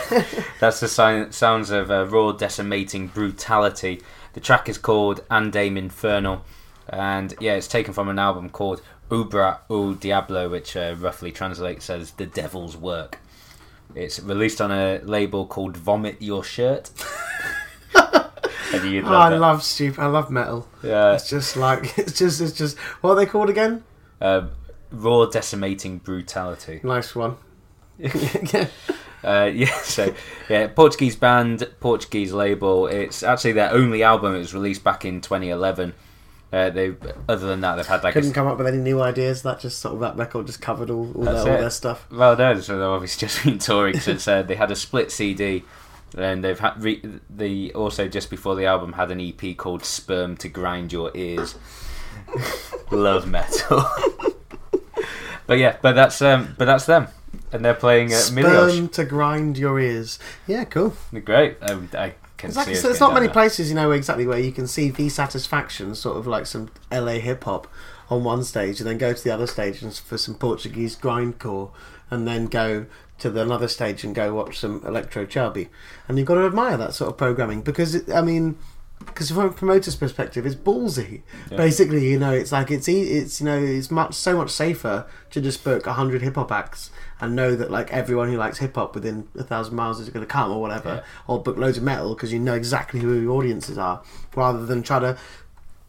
that's 0.60 0.80
the 0.80 0.88
sign, 0.88 1.32
sounds 1.32 1.70
of 1.70 1.90
uh, 1.90 2.06
raw, 2.06 2.32
decimating 2.32 3.08
brutality. 3.08 4.02
The 4.34 4.40
track 4.40 4.70
is 4.70 4.78
called 4.78 5.28
Andame 5.30 5.78
Infernal, 5.78 6.44
and 6.90 7.34
yeah, 7.40 7.54
it's 7.54 7.68
taken 7.68 7.94
from 7.94 8.10
an 8.10 8.20
album 8.20 8.50
called 8.50 8.82
Ubra 9.10 9.60
o 9.70 9.94
Diablo, 9.94 10.50
which 10.50 10.76
uh, 10.76 10.96
roughly 10.98 11.32
translates 11.32 11.90
as 11.90 12.12
The 12.12 12.26
Devil's 12.26 12.76
Work. 12.76 13.20
It's 13.96 14.20
released 14.20 14.62
on 14.62 14.72
a 14.72 15.00
label 15.04 15.46
called 15.46 15.78
Vomit 15.78 16.22
Your 16.22 16.44
Shirt. 16.44 16.92
Oh, 18.74 18.80
love 18.80 19.34
I 19.34 19.38
love 19.38 19.64
stupid. 19.64 20.00
I 20.00 20.08
love 20.08 20.30
metal. 20.30 20.68
Yeah. 20.84 21.14
It's 21.14 21.30
just 21.30 21.56
like 21.56 21.98
it's 21.98 22.20
just 22.20 22.42
it's 22.42 22.52
just 22.52 22.78
what 23.02 23.12
are 23.12 23.16
they 23.16 23.26
called 23.26 23.50
again? 23.50 23.84
Um, 24.20 24.52
raw, 24.92 25.26
decimating 25.26 26.00
brutality. 26.00 26.80
Nice 26.84 27.16
one. 27.16 27.38
yeah. 27.98 28.68
Uh, 29.24 29.52
yeah, 29.54 29.76
so 29.82 30.14
yeah, 30.48 30.68
Portuguese 30.68 31.16
band, 31.16 31.68
Portuguese 31.80 32.32
label. 32.32 32.86
It's 32.88 33.24
actually 33.24 33.54
their 33.54 33.72
only 33.72 34.04
album. 34.04 34.36
It 34.36 34.38
was 34.38 34.54
released 34.54 34.84
back 34.84 35.04
in 35.06 35.22
2011. 35.22 35.94
Uh, 36.54 36.70
they, 36.70 36.96
other 37.28 37.48
than 37.48 37.60
that, 37.62 37.76
they've 37.76 37.88
had 37.88 38.04
like 38.04 38.16
a, 38.16 38.20
Couldn't 38.20 38.34
come 38.34 38.48
up 38.48 38.58
with 38.58 38.68
any 38.68 38.78
new 38.78 39.02
ideas. 39.02 39.42
That 39.42 39.60
just 39.60 39.80
sort 39.80 39.96
of 39.96 40.00
that 40.02 40.16
record 40.16 40.46
just 40.46 40.62
covered 40.62 40.90
all, 40.90 41.12
all, 41.14 41.24
their, 41.24 41.36
all 41.36 41.46
their 41.46 41.70
stuff. 41.72 42.10
well, 42.12 42.38
no, 42.38 42.58
so 42.60 42.78
they've 42.78 42.88
obviously 42.88 43.28
just 43.28 43.44
been 43.44 43.58
touring 43.58 44.00
since 44.00 44.28
uh, 44.28 44.44
they 44.44 44.56
had 44.56 44.72
a 44.72 44.76
split 44.76 45.12
CD, 45.12 45.66
and 46.16 46.44
they've 46.44 46.60
had 46.60 46.82
re- 46.82 47.04
the 47.30 47.74
also 47.74 48.08
just 48.08 48.30
before 48.30 48.56
the 48.56 48.66
album 48.66 48.94
had 48.94 49.12
an 49.12 49.20
EP 49.20 49.58
called 49.58 49.84
"Sperm 49.84 50.38
to 50.38 50.48
Grind 50.48 50.94
Your 50.94 51.12
Ears." 51.16 51.56
Love 52.92 53.28
metal, 53.28 53.84
but 55.48 55.58
yeah, 55.58 55.78
but 55.82 55.94
that's 55.94 56.22
um, 56.22 56.56
but 56.58 56.66
that's 56.66 56.86
them, 56.86 57.08
and 57.52 57.64
they're 57.64 57.74
playing 57.74 58.10
Miliosh. 58.10 58.72
Sperm 58.72 58.90
to 58.90 59.06
grind 59.06 59.58
your 59.58 59.80
ears. 59.80 60.20
Yeah, 60.46 60.64
cool. 60.66 60.94
Great. 61.26 61.58
Um, 61.62 61.90
I 61.94 62.14
can 62.38 62.50
Exactly. 62.50 62.74
see. 62.74 62.78
us 62.78 62.82
So 62.82 62.88
there's 62.90 63.00
not 63.00 63.14
many 63.14 63.28
places, 63.28 63.70
you 63.70 63.76
know, 63.76 63.92
exactly 63.92 64.26
where 64.28 64.40
you 64.40 64.52
can 64.52 64.68
see 64.68 64.90
the 64.90 65.10
satisfaction, 65.10 65.96
sort 65.96 66.18
of 66.18 66.28
like 66.28 66.46
some 66.46 66.70
LA 66.92 67.14
hip 67.20 67.44
hop 67.44 67.68
on 68.10 68.24
one 68.24 68.44
stage, 68.44 68.80
and 68.80 68.88
then 68.90 68.98
go 68.98 69.12
to 69.14 69.24
the 69.24 69.32
other 69.32 69.48
stage 69.48 69.82
and 69.82 69.92
s- 69.92 70.00
for 70.00 70.18
some 70.18 70.36
Portuguese 70.36 70.96
grindcore, 70.96 71.72
and 72.10 72.26
then 72.28 72.46
go 72.46 72.86
to 73.20 73.30
the 73.30 73.42
another 73.42 73.68
stage 73.68 74.04
and 74.04 74.14
go 74.16 74.34
watch 74.34 74.60
some 74.60 74.82
electro 74.86 75.26
chaabi, 75.26 75.68
and 76.08 76.18
you've 76.18 76.28
got 76.28 76.36
to 76.36 76.46
admire 76.46 76.78
that 76.78 76.94
sort 76.94 77.10
of 77.10 77.18
programming 77.18 77.62
because 77.62 77.96
it, 77.96 78.10
I 78.12 78.22
mean. 78.22 78.58
Because 79.06 79.30
from 79.30 79.46
a 79.46 79.50
promoter's 79.52 79.96
perspective, 79.96 80.46
it's 80.46 80.56
ballsy. 80.56 81.22
Yeah. 81.52 81.58
Basically, 81.58 82.08
you 82.08 82.18
know, 82.20 82.32
it's 82.32 82.52
like 82.52 82.72
it's 82.72 82.88
it's 82.88 83.40
you 83.40 83.46
know 83.46 83.58
it's 83.58 83.92
much 83.92 84.14
so 84.16 84.36
much 84.38 84.50
safer 84.50 85.06
to 85.32 85.42
just 85.42 85.64
book 85.64 85.86
hundred 85.86 86.22
hip 86.22 86.36
hop 86.36 86.52
acts 86.52 86.90
and 87.22 87.36
know 87.36 87.56
that 87.56 87.70
like 87.72 87.92
everyone 87.94 88.30
who 88.30 88.38
likes 88.38 88.58
hip 88.58 88.76
hop 88.76 88.96
within 88.96 89.28
a 89.38 89.44
thousand 89.44 89.76
miles 89.76 90.00
is 90.00 90.10
going 90.10 90.26
to 90.26 90.32
come 90.32 90.52
or 90.52 90.60
whatever, 90.62 90.90
Yeah. 90.90 91.04
or 91.28 91.42
book 91.42 91.58
loads 91.58 91.78
of 91.78 91.84
metal 91.84 92.16
because 92.16 92.34
you 92.34 92.40
know 92.40 92.54
exactly 92.56 93.00
who 93.00 93.14
your 93.20 93.32
audiences 93.38 93.78
are, 93.78 94.02
rather 94.36 94.66
than 94.66 94.82
try 94.84 95.00
to, 95.00 95.18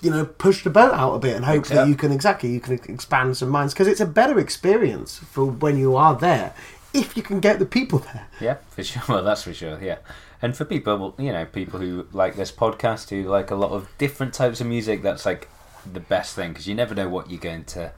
you 0.03 0.11
know, 0.11 0.25
push 0.27 0.63
the 0.63 0.71
boat 0.71 0.93
out 0.95 1.15
a 1.15 1.19
bit 1.19 1.35
and 1.37 1.45
hope 1.45 1.69
Yeah. 1.69 1.77
that 1.77 1.89
you 1.89 1.97
can 1.97 2.13
exactly 2.13 2.51
you 2.51 2.61
can 2.61 2.75
expand 2.75 3.37
some 3.37 3.49
minds 3.49 3.73
because 3.75 3.89
it's 3.89 4.01
a 4.01 4.07
better 4.07 4.39
experience 4.39 5.19
for 5.19 5.45
when 5.47 5.77
you 5.79 5.97
are 5.97 6.15
there 6.15 6.55
if 6.95 7.17
you 7.17 7.23
can 7.23 7.41
get 7.41 7.59
the 7.59 7.67
people 7.67 7.99
there. 8.01 8.27
Yeah, 8.41 8.57
for 8.71 8.83
sure. 8.85 9.03
Well, 9.09 9.23
that's 9.25 9.43
for 9.43 9.53
sure. 9.55 9.79
Yeah, 9.83 9.99
and 10.41 10.57
for 10.57 10.65
people, 10.65 11.15
you 11.19 11.33
know, 11.33 11.45
people 11.45 11.81
who 11.81 12.07
like 12.13 12.37
this 12.37 12.53
podcast, 12.53 13.11
who 13.11 13.29
like 13.29 13.51
a 13.51 13.57
lot 13.57 13.73
of 13.73 13.89
different 13.99 14.35
types 14.35 14.61
of 14.61 14.67
music, 14.67 15.03
that's 15.03 15.27
like 15.27 15.49
the 15.91 16.01
best 16.01 16.35
thing 16.35 16.51
because 16.51 16.69
you 16.69 16.75
never 16.75 16.95
know 16.95 17.09
what 17.09 17.31
you're 17.31 17.41
going 17.41 17.65
to 17.65 17.93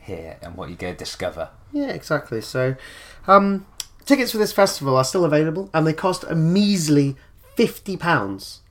hear 0.00 0.38
and 0.40 0.56
what 0.56 0.68
you're 0.68 0.78
going 0.78 0.94
to 0.94 0.98
discover. 0.98 1.50
Yeah, 1.72 1.88
exactly. 1.88 2.40
So, 2.40 2.76
um, 3.26 3.66
tickets 4.04 4.32
for 4.32 4.38
this 4.38 4.52
festival 4.52 4.96
are 4.96 5.04
still 5.04 5.24
available, 5.24 5.68
and 5.74 5.86
they 5.86 5.92
cost 5.92 6.24
a 6.24 6.34
measly 6.34 7.16
fifty 7.56 7.96
pounds. 7.96 8.62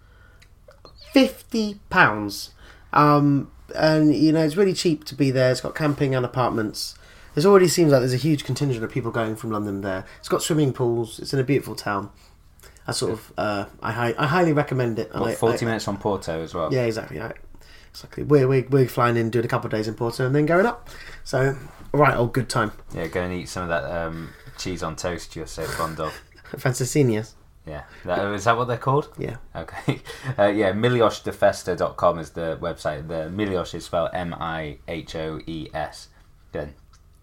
Fifty 1.13 1.79
pounds, 1.89 2.51
um, 2.91 3.51
and 3.75 4.13
you 4.15 4.31
know 4.31 4.43
it's 4.43 4.57
really 4.57 4.73
cheap 4.73 5.03
to 5.05 5.15
be 5.15 5.29
there. 5.31 5.51
It's 5.51 5.61
got 5.61 5.75
camping 5.75 6.15
and 6.15 6.25
apartments. 6.25 6.95
There 7.35 7.45
already 7.45 7.67
seems 7.67 7.91
like 7.91 7.99
there's 7.99 8.13
a 8.13 8.17
huge 8.17 8.45
contingent 8.45 8.83
of 8.83 8.91
people 8.91 9.11
going 9.11 9.35
from 9.35 9.51
London 9.51 9.81
there. 9.81 10.05
It's 10.19 10.29
got 10.29 10.41
swimming 10.41 10.71
pools. 10.71 11.19
It's 11.19 11.33
in 11.33 11.39
a 11.39 11.43
beautiful 11.43 11.75
town. 11.75 12.09
I 12.87 12.91
sort 12.91 13.13
of, 13.13 13.33
uh, 13.37 13.65
I, 13.81 14.13
I 14.17 14.27
highly 14.27 14.53
recommend 14.53 14.99
it. 14.99 15.11
What, 15.13 15.29
I- 15.31 15.35
forty 15.35 15.65
I- 15.65 15.69
minutes 15.69 15.85
from 15.85 15.97
Porto 15.97 16.41
as 16.41 16.53
well. 16.53 16.73
Yeah, 16.73 16.83
exactly. 16.85 17.19
Right. 17.19 17.35
Exactly. 17.91 18.23
We're, 18.23 18.47
we're, 18.47 18.67
we're 18.69 18.87
flying 18.87 19.15
in, 19.17 19.29
doing 19.29 19.45
a 19.45 19.47
couple 19.47 19.67
of 19.67 19.71
days 19.71 19.87
in 19.87 19.93
Porto, 19.95 20.25
and 20.25 20.35
then 20.35 20.45
going 20.45 20.65
up. 20.65 20.89
So, 21.23 21.55
right, 21.93 22.15
old 22.15 22.33
good 22.33 22.49
time. 22.49 22.71
yeah. 22.93 23.07
Go 23.07 23.21
and 23.21 23.33
eat 23.33 23.47
some 23.47 23.63
of 23.63 23.69
that 23.69 23.85
um, 23.85 24.33
cheese 24.57 24.83
on 24.83 24.95
toast 24.97 25.35
you're 25.35 25.47
so 25.47 25.63
fond 25.63 25.99
of. 25.99 26.13
Francesinhas. 26.57 27.33
Yeah, 27.65 27.85
that, 28.03 28.19
is 28.33 28.43
that 28.43 28.57
what 28.57 28.65
they're 28.65 28.77
called? 28.77 29.09
Yeah. 29.17 29.37
Okay. 29.55 30.01
Uh, 30.37 30.47
yeah, 30.47 30.71
milioshdefesta.com 30.73 32.19
is 32.19 32.31
the 32.31 32.57
website. 32.61 33.07
The 33.07 33.31
Miliosh 33.33 33.73
is 33.73 33.85
spelled 33.85 34.09
M 34.13 34.33
I 34.33 34.77
H 34.87 35.15
O 35.15 35.39
E 35.47 35.69
S, 35.73 36.09
then 36.51 36.73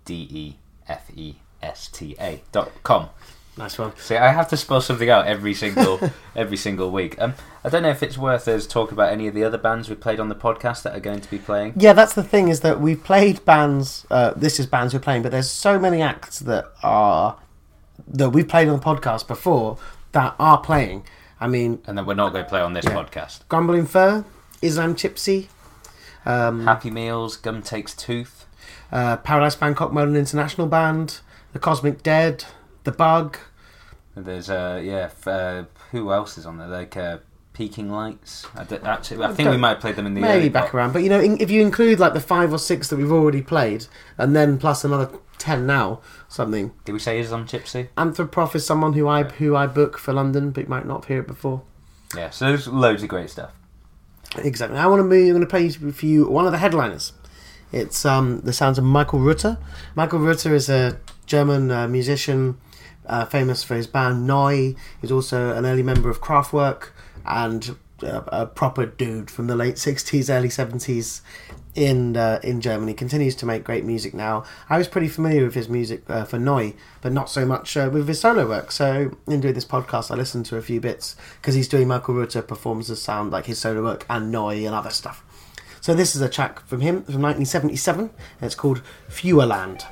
D 0.05 0.27
E 0.31 0.57
F 0.89 1.11
E 1.15 1.37
S 1.63 1.89
T 1.89 2.17
A 2.19 2.43
dot 2.53 2.71
com. 2.83 3.11
Nice 3.57 3.79
one. 3.79 3.95
See, 3.97 4.17
I 4.17 4.33
have 4.33 4.49
to 4.49 4.57
spell 4.57 4.81
something 4.81 5.11
out 5.11 5.27
every 5.27 5.53
single 5.53 6.01
every 6.37 6.57
single 6.57 6.91
week. 6.91 7.21
Um, 7.21 7.35
I 7.63 7.69
don't 7.69 7.83
know 7.83 7.91
if 7.91 8.03
it's 8.03 8.17
worth 8.17 8.49
us 8.49 8.67
talking 8.67 8.95
about 8.95 9.13
any 9.13 9.27
of 9.29 9.35
the 9.35 9.45
other 9.45 9.59
bands 9.59 9.91
we 9.91 9.95
played 9.95 10.19
on 10.21 10.31
the 10.31 10.35
podcast 10.35 10.83
that 10.85 10.97
are 10.97 11.01
going 11.01 11.21
to 11.21 11.31
be 11.31 11.39
playing. 11.39 11.75
Yeah, 11.77 11.93
that's 11.93 12.15
the 12.15 12.23
thing 12.23 12.49
is 12.49 12.61
that 12.61 12.81
we've 12.81 13.03
played 13.05 13.45
bands. 13.45 14.07
Uh, 14.11 14.33
this 14.35 14.59
is 14.59 14.67
bands 14.67 14.95
we're 14.95 15.01
playing, 15.01 15.23
but 15.23 15.33
there's 15.33 15.51
so 15.51 15.79
many 15.79 16.01
acts 16.01 16.39
that 16.41 16.65
are 16.83 17.37
that 18.09 18.31
we've 18.31 18.49
played 18.49 18.69
on 18.69 18.79
the 18.81 18.85
podcast 18.85 19.29
before 19.29 19.77
that 20.13 20.35
are 20.39 20.59
playing. 20.59 21.05
I 21.39 21.47
mean, 21.47 21.83
And 21.87 21.99
then 21.99 22.07
we're 22.07 22.15
not 22.15 22.33
going 22.33 22.45
to 22.45 22.49
play 22.49 22.61
on 22.61 22.73
this 22.73 22.87
Yeah. 22.87 22.95
podcast. 22.95 23.41
Grumbling 23.49 23.85
Fur, 23.87 24.25
Islam 24.63 24.95
Chipsy, 24.95 25.49
um, 26.25 26.65
Happy 26.65 26.91
Meals, 26.91 27.37
Gum 27.37 27.61
Takes 27.63 27.95
Tooth. 27.95 28.47
uh, 28.91 29.17
Paradise 29.19 29.57
Bangkok 29.57 29.91
Molam 29.93 30.17
International 30.19 30.67
Band, 30.67 31.19
The 31.53 31.59
Cosmic 31.59 32.03
Dead, 32.03 32.45
The 32.85 32.93
Bug. 32.93 33.39
There's 34.15 34.51
uh 34.51 34.81
yeah, 34.85 35.05
f- 35.05 35.27
uh, 35.27 35.65
who 35.91 36.13
else 36.13 36.37
is 36.37 36.45
on 36.47 36.59
there? 36.59 36.69
Like 36.69 36.97
uh, 36.97 37.19
Peaking 37.55 37.91
Lights. 37.91 38.47
I 38.55 38.67
actually, 38.85 39.25
I 39.25 39.33
think 39.33 39.51
we 39.51 39.57
might 39.57 39.71
have 39.71 39.81
played 39.81 39.97
them 39.97 40.07
in 40.07 40.15
the 40.15 40.21
maybe 40.21 40.49
back 40.49 40.65
part. 40.65 40.75
around. 40.75 40.93
But 40.93 41.03
you 41.03 41.09
know, 41.09 41.21
in, 41.21 41.41
if 41.41 41.51
you 41.51 41.63
include 41.63 41.99
like 41.99 42.13
the 42.13 42.21
five 42.21 42.53
or 42.53 42.59
six 42.59 42.89
that 42.89 42.97
we've 42.97 43.13
already 43.13 43.43
played, 43.43 43.87
and 44.19 44.37
then 44.37 44.59
plus 44.59 44.85
another 44.85 45.11
ten 45.39 45.67
now, 45.67 46.01
something. 46.29 46.73
Did 46.85 46.93
we 46.93 46.99
say 46.99 47.21
Islam 47.21 47.47
Chipsy? 47.47 47.89
Anthroprophh 47.97 48.55
is 48.55 48.67
someone 48.67 48.93
who 48.93 49.09
I 49.09 49.25
who 49.25 49.57
I 49.57 49.67
book 49.67 49.99
for 49.99 50.13
London, 50.13 50.51
but 50.51 50.65
you 50.65 50.69
might 50.71 50.87
not 50.87 51.03
have 51.03 51.05
heard 51.07 51.21
it 51.21 51.27
before. 51.27 51.63
Yeah, 52.15 52.31
so 52.31 52.47
there's 52.47 52.69
loads 52.69 53.03
of 53.03 53.09
great 53.09 53.31
stuff. 53.31 53.53
Exactly. 54.37 54.79
I 54.79 54.87
want 54.87 55.01
to 55.01 55.05
move. 55.05 55.27
I'm 55.27 55.33
going 55.33 55.41
to 55.41 55.47
play 55.47 55.69
for 55.71 56.07
you 56.07 56.29
one 56.29 56.47
of 56.47 56.53
the 56.53 56.59
headliners. 56.59 57.13
It's 57.71 58.05
um, 58.05 58.41
the 58.41 58.53
sounds 58.53 58.77
of 58.79 58.85
Michael 58.85 59.21
Rother. 59.21 59.59
Michael 59.95 60.19
Rother 60.19 60.55
is 60.55 60.69
a 60.69 60.99
German 61.27 61.71
uh, 61.71 61.89
musician, 61.89 62.59
uh, 63.07 63.25
famous 63.27 63.63
for 63.63 63.75
his 63.75 63.87
band 63.87 64.27
Noi. 64.27 64.75
He's 65.01 65.13
also 65.13 65.55
an 65.55 65.67
early 65.67 65.83
member 65.83 66.11
of 66.11 66.21
Kraftwerk 66.21 66.91
and 67.25 67.77
uh, 68.03 68.23
a 68.29 68.47
proper 68.47 68.87
dude 68.87 69.31
from 69.31 69.47
the 69.47 69.57
late 69.57 69.77
'60s, 69.77 70.29
early 70.29 70.49
'70s 70.49 71.21
in 71.75 72.17
uh, 72.17 72.41
in 72.43 72.61
Germany. 72.61 72.95
Continues 72.95 73.35
to 73.37 73.47
make 73.47 73.65
great 73.65 73.85
music 73.85 74.15
now. 74.15 74.45
I 74.69 74.79
was 74.79 74.89
pretty 74.89 75.09
familiar 75.09 75.45
with 75.45 75.55
his 75.55 75.69
music 75.69 76.03
uh, 76.09 76.25
for 76.25 76.39
Neu!, 76.39 76.75
but 77.01 77.13
not 77.13 77.31
so 77.31 77.47
much 77.47 77.77
uh, 77.77 77.91
with 77.93 78.09
his 78.09 78.21
solo 78.21 78.49
work. 78.49 78.73
So 78.73 79.17
in 79.27 79.41
doing 79.41 79.55
this 79.55 79.65
podcast, 79.65 80.11
I 80.11 80.15
listened 80.15 80.47
to 80.47 80.57
a 80.57 80.63
few 80.63 80.81
bits 80.81 81.17
because 81.41 81.55
he's 81.55 81.69
doing 81.69 81.89
Michael 81.89 82.15
Rother 82.15 82.43
performs 82.43 82.89
the 82.89 82.97
sound 82.97 83.31
like 83.31 83.47
his 83.47 83.59
solo 83.59 83.83
work 83.83 84.05
and 84.09 84.33
Neu! 84.33 84.67
and 84.67 84.75
other 84.75 84.91
stuff. 84.91 85.25
So 85.81 85.95
this 85.95 86.15
is 86.15 86.23
a 86.23 86.29
track 86.29 86.65
from 86.67 86.81
him 86.81 87.03
from 87.03 87.23
1977, 87.23 88.01
and 88.01 88.11
it's 88.41 88.55
called 88.55 88.83
Feuerland. 89.09 89.85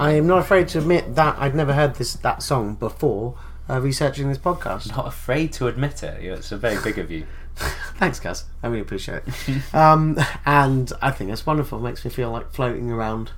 I 0.00 0.12
am 0.12 0.26
not 0.26 0.38
afraid 0.38 0.68
to 0.68 0.78
admit 0.78 1.14
that 1.14 1.36
I'd 1.38 1.54
never 1.54 1.72
heard 1.72 1.94
this 1.96 2.14
that 2.14 2.42
song 2.42 2.74
before 2.74 3.36
uh, 3.70 3.80
researching 3.80 4.28
this 4.28 4.38
podcast. 4.38 4.94
Not 4.96 5.06
afraid 5.06 5.52
to 5.54 5.68
admit 5.68 6.02
it. 6.02 6.22
Yeah, 6.22 6.34
It's 6.34 6.52
a 6.52 6.56
very 6.56 6.82
big 6.82 6.98
of 6.98 7.10
you. 7.10 7.26
Thanks, 7.96 8.18
Gaz. 8.18 8.44
I 8.62 8.66
really 8.66 8.80
appreciate 8.80 9.22
it. 9.26 9.62
um, 9.74 10.18
and 10.44 10.92
I 11.00 11.10
think 11.12 11.30
it's 11.30 11.46
wonderful. 11.46 11.78
It 11.78 11.82
makes 11.82 12.04
me 12.04 12.10
feel 12.10 12.30
like 12.30 12.52
floating 12.52 12.90
around, 12.90 13.30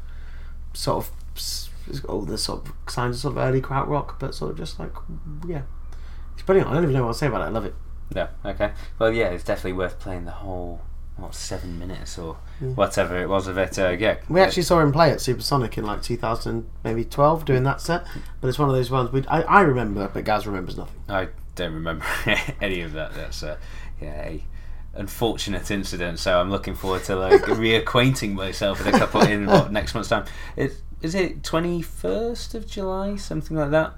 sort 0.72 1.04
of, 1.04 1.10
s- 1.36 1.68
all 2.08 2.22
the 2.22 2.38
sort 2.38 2.66
of 2.66 2.72
signs 2.90 3.16
of 3.16 3.20
sort 3.20 3.32
of 3.32 3.38
early 3.38 3.60
krautrock, 3.60 4.18
but 4.18 4.34
sort 4.34 4.52
of 4.52 4.56
just 4.56 4.80
like, 4.80 4.92
yeah. 5.46 5.62
It's 6.34 6.42
brilliant. 6.42 6.70
I 6.70 6.74
don't 6.74 6.84
even 6.84 6.94
know 6.94 7.04
what 7.06 7.12
to 7.12 7.18
say 7.18 7.26
about 7.26 7.42
it. 7.42 7.44
I 7.44 7.48
love 7.50 7.66
it. 7.66 7.74
No, 8.14 8.28
okay. 8.44 8.72
Well, 8.98 9.12
yeah, 9.12 9.28
it's 9.28 9.44
definitely 9.44 9.74
worth 9.74 9.98
playing 9.98 10.24
the 10.24 10.30
whole 10.30 10.80
what 11.16 11.34
seven 11.34 11.78
minutes 11.78 12.18
or 12.18 12.36
whatever 12.60 13.18
it 13.18 13.28
was 13.28 13.46
of 13.46 13.56
it. 13.56 13.78
Uh, 13.78 13.90
yeah, 13.90 14.18
We 14.28 14.40
actually 14.40 14.64
saw 14.64 14.80
him 14.80 14.92
play 14.92 15.10
at 15.10 15.20
Supersonic 15.20 15.78
in 15.78 15.84
like 15.84 16.02
2000, 16.02 16.68
maybe 16.84 17.04
12, 17.04 17.44
doing 17.44 17.62
that 17.62 17.80
set. 17.80 18.06
But 18.40 18.48
it's 18.48 18.58
one 18.58 18.68
of 18.68 18.74
those 18.74 18.90
ones 18.90 19.10
we 19.12 19.26
I, 19.26 19.42
I 19.42 19.60
remember, 19.62 20.08
but 20.12 20.24
Gaz 20.24 20.46
remembers 20.46 20.76
nothing. 20.76 21.00
I 21.08 21.28
don't 21.54 21.72
remember 21.74 22.04
any 22.60 22.82
of 22.82 22.92
that. 22.92 23.14
That's 23.14 23.42
uh, 23.42 23.56
yeah, 24.00 24.22
a 24.22 24.44
unfortunate 24.94 25.70
incident. 25.70 26.18
So 26.18 26.38
I'm 26.40 26.50
looking 26.50 26.74
forward 26.74 27.04
to 27.04 27.16
like 27.16 27.42
reacquainting 27.42 28.34
myself 28.34 28.84
with 28.84 28.94
a 28.94 28.98
couple 28.98 29.22
in 29.22 29.46
what 29.46 29.72
next 29.72 29.94
month's 29.94 30.10
time. 30.10 30.26
It, 30.54 30.72
is 30.72 30.82
is 31.02 31.14
it 31.14 31.42
twenty 31.42 31.82
first 31.82 32.54
of 32.54 32.66
July, 32.66 33.16
something 33.16 33.56
like 33.56 33.70
that? 33.70 33.94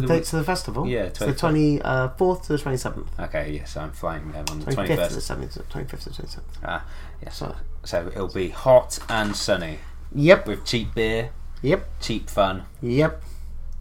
The 0.00 0.06
dates 0.06 0.32
of 0.32 0.38
the 0.40 0.44
festival? 0.44 0.86
Yeah, 0.86 1.04
It's 1.04 1.18
the 1.18 1.26
24th 1.26 2.42
to 2.46 2.52
the 2.56 2.58
27th. 2.58 3.06
Okay, 3.20 3.52
yes, 3.52 3.76
I'm 3.76 3.92
flying 3.92 4.32
there 4.32 4.44
on 4.50 4.60
the 4.60 4.66
25th 4.66 4.74
twenty 4.74 4.88
to 4.96 5.14
the 5.14 5.20
7th, 5.20 5.62
25th 5.68 6.02
to 6.04 6.08
the 6.10 6.14
27th. 6.22 6.40
Ah, 6.64 6.84
yes. 7.22 7.36
So- 7.36 7.54
So 7.84 8.06
it'll 8.08 8.28
be 8.28 8.48
hot 8.50 8.98
and 9.08 9.34
sunny 9.36 9.78
Yep, 10.14 10.46
with 10.46 10.64
cheap 10.64 10.94
beer, 10.94 11.30
yep, 11.62 11.88
cheap 12.00 12.28
fun, 12.30 12.64
yep. 12.80 13.22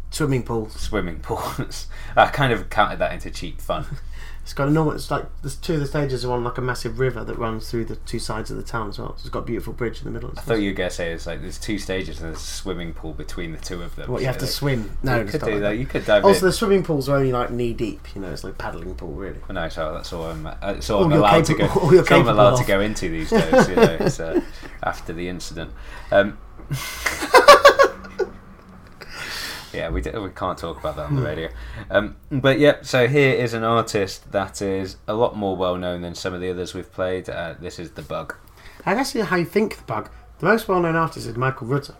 Swimming 0.10 0.44
pools. 0.44 0.74
swimming 0.74 1.20
pools. 1.20 1.88
I 2.18 2.28
kind 2.28 2.52
of 2.52 2.70
counted 2.70 3.00
that 3.00 3.14
into 3.14 3.30
cheap 3.32 3.62
fun. 3.62 3.86
It's 4.52 4.58
got 4.58 4.68
a 4.68 4.72
normal. 4.72 4.92
It's 4.96 5.10
like 5.10 5.28
there's 5.44 5.56
two 5.56 5.76
of 5.76 5.80
the 5.80 5.86
stages 5.86 6.26
are 6.26 6.34
on 6.34 6.44
like 6.44 6.58
a 6.58 6.62
massive 6.62 7.00
river 7.00 7.24
that 7.24 7.38
runs 7.38 7.72
through 7.72 7.86
the 7.86 7.96
two 7.96 8.20
sides 8.20 8.52
of 8.52 8.58
the 8.58 8.64
town 8.64 8.90
as 8.90 9.00
well. 9.00 9.16
So 9.16 9.22
it's 9.22 9.30
got 9.30 9.40
a 9.40 9.44
beautiful 9.44 9.72
bridge 9.72 10.00
in 10.00 10.04
the 10.04 10.12
middle. 10.12 10.34
I 10.36 10.42
thought 10.42 10.56
you 10.56 10.72
were 10.72 10.76
going 10.76 10.90
to 10.90 10.94
say 10.94 11.14
it's 11.14 11.26
like 11.26 11.40
there's 11.42 11.58
two 11.58 11.78
stages 11.80 12.20
and 12.20 12.28
there's 12.34 12.42
a 12.44 12.46
swimming 12.46 12.92
pool 12.92 13.14
between 13.14 13.54
the 13.54 13.60
two 13.60 13.82
of 13.82 13.96
them. 13.96 14.12
What 14.12 14.20
you 14.20 14.28
have 14.28 14.40
to 14.40 14.44
like, 14.44 14.52
swim? 14.52 14.98
No, 15.04 15.22
you 15.22 15.26
could 15.26 15.40
do 15.40 15.52
like 15.52 15.62
that. 15.62 15.78
You 15.78 15.86
could 15.86 16.04
dive 16.04 16.26
Also, 16.26 16.40
in. 16.40 16.46
the 16.48 16.52
swimming 16.52 16.84
pools 16.84 17.08
are 17.08 17.16
only 17.16 17.32
like 17.32 17.50
knee 17.50 17.72
deep. 17.72 18.14
You 18.14 18.20
know, 18.20 18.30
it's 18.30 18.44
like 18.44 18.58
paddling 18.58 18.94
pool 18.96 19.14
really. 19.14 19.40
Well, 19.48 19.56
no, 19.56 19.70
so 19.70 19.94
that's 19.94 20.12
all 20.12 20.26
I'm. 20.26 20.44
That's 20.44 20.90
all, 20.90 21.00
All 21.00 21.06
I'm 21.06 21.14
allowed 21.14 21.46
to 21.46 21.54
go. 21.54 21.68
all 21.68 21.94
you're 21.94 22.00
all 22.00 22.00
I'm 22.00 22.06
capable 22.06 22.32
allowed 22.32 22.58
to 22.58 22.66
go 22.66 22.82
into 22.82 23.08
these 23.08 23.30
days. 23.30 23.70
You 23.70 23.76
know, 23.78 23.98
it's, 24.02 24.20
uh, 24.20 24.42
after 24.84 25.14
the 25.14 25.30
incident. 25.30 25.72
Um, 26.12 26.38
yeah, 29.74 29.90
we 29.90 30.02
d- 30.02 30.12
we 30.12 30.30
can't 30.30 30.58
talk 30.58 30.80
about 30.80 30.96
that 30.98 31.04
on 31.06 31.10
Hmm. 31.12 31.16
the 31.18 31.22
radio. 31.24 31.50
Um, 31.90 32.16
but 32.32 32.60
yeah, 32.60 32.78
so 32.82 33.08
here 33.08 33.34
is 33.34 33.54
an 33.54 33.64
artist 33.64 34.32
that 34.32 34.62
is 34.62 34.98
a 35.08 35.14
lot 35.14 35.36
more 35.36 35.56
well 35.56 35.78
known 35.78 36.02
than 36.02 36.16
some 36.16 36.34
of 36.34 36.42
the 36.42 36.50
others 36.50 36.74
we've 36.74 36.92
played. 36.92 37.30
Uh, 37.30 37.56
this 37.60 37.80
is 37.80 37.92
the 37.92 38.02
Bug. 38.02 38.36
I 38.86 38.96
guess 38.96 39.14
you 39.16 39.24
how 39.24 39.36
you 39.38 39.46
think 39.46 39.78
the 39.78 39.84
bug. 39.84 40.10
The 40.40 40.46
most 40.48 40.68
well-known 40.68 40.96
artist 40.96 41.28
is 41.28 41.38
Michael 41.38 41.68
Rother. 41.68 41.94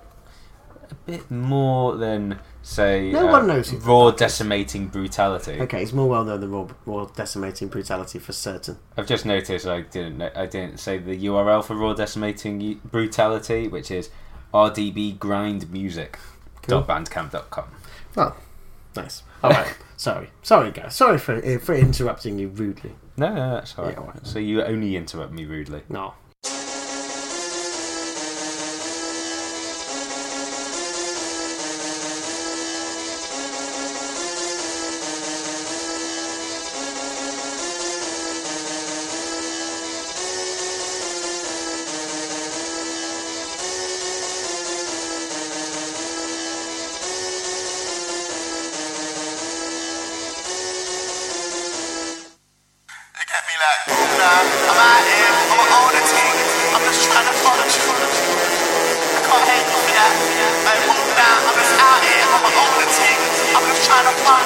A 0.90 0.96
bit 1.06 1.30
more 1.30 1.96
than 1.96 2.40
say 2.64 3.12
No 3.12 3.28
uh, 3.30 3.32
one 3.32 3.48
knows 3.48 3.72
raw 3.74 4.10
decimating 4.12 4.88
brutality. 4.88 5.60
Okay, 5.62 5.80
he's 5.82 5.94
more 5.94 6.10
well-known 6.10 6.42
than 6.42 6.52
raw, 6.52 6.68
raw 6.86 7.06
decimating 7.06 7.68
brutality 7.70 8.18
for 8.20 8.34
certain. 8.34 8.78
I've 8.98 9.06
just 9.06 9.26
noticed 9.28 9.68
I 9.68 9.82
didn't 9.82 10.18
know- 10.18 10.32
I 10.36 10.48
didn't 10.48 10.80
say 10.80 10.98
the 10.98 11.16
URL 11.28 11.64
for 11.64 11.76
raw 11.76 11.94
decimating 11.94 12.82
brutality, 12.84 13.68
which 13.68 13.92
is 13.92 14.10
rdbgrindmusic. 14.54 16.16
Cool. 16.64 16.84
bandcamp.com. 16.84 17.66
Oh, 18.18 18.36
nice. 18.96 19.24
All 19.44 19.52
right. 19.52 19.76
sorry, 19.98 20.30
sorry, 20.42 20.72
guys. 20.72 20.96
Sorry 20.96 21.18
for 21.18 21.42
eh, 21.44 21.58
for 21.58 21.74
interrupting 21.76 22.40
you 22.40 22.50
rudely. 22.50 22.94
No, 23.18 23.34
no, 23.34 23.56
that's 23.56 23.78
all 23.78 23.86
right. 23.86 23.94
Yeah, 23.94 24.00
well. 24.02 24.14
So 24.24 24.40
you 24.40 24.62
only 24.64 24.96
interrupt 24.96 25.34
me 25.34 25.46
rudely. 25.46 25.84
No. 25.90 26.14
Hey, 64.22 64.38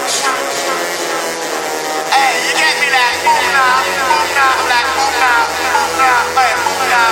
you 2.47 2.53
get 2.55 2.80
me 2.80 2.88
like, 2.88 3.19
move 3.28 3.43
now, 3.51 3.84
move 4.07 4.32
now, 4.32 4.55
move 4.55 4.71
now, 4.71 5.43
move 5.76 5.99
now, 5.99 6.23
move 6.63 6.88
now. 6.88 7.11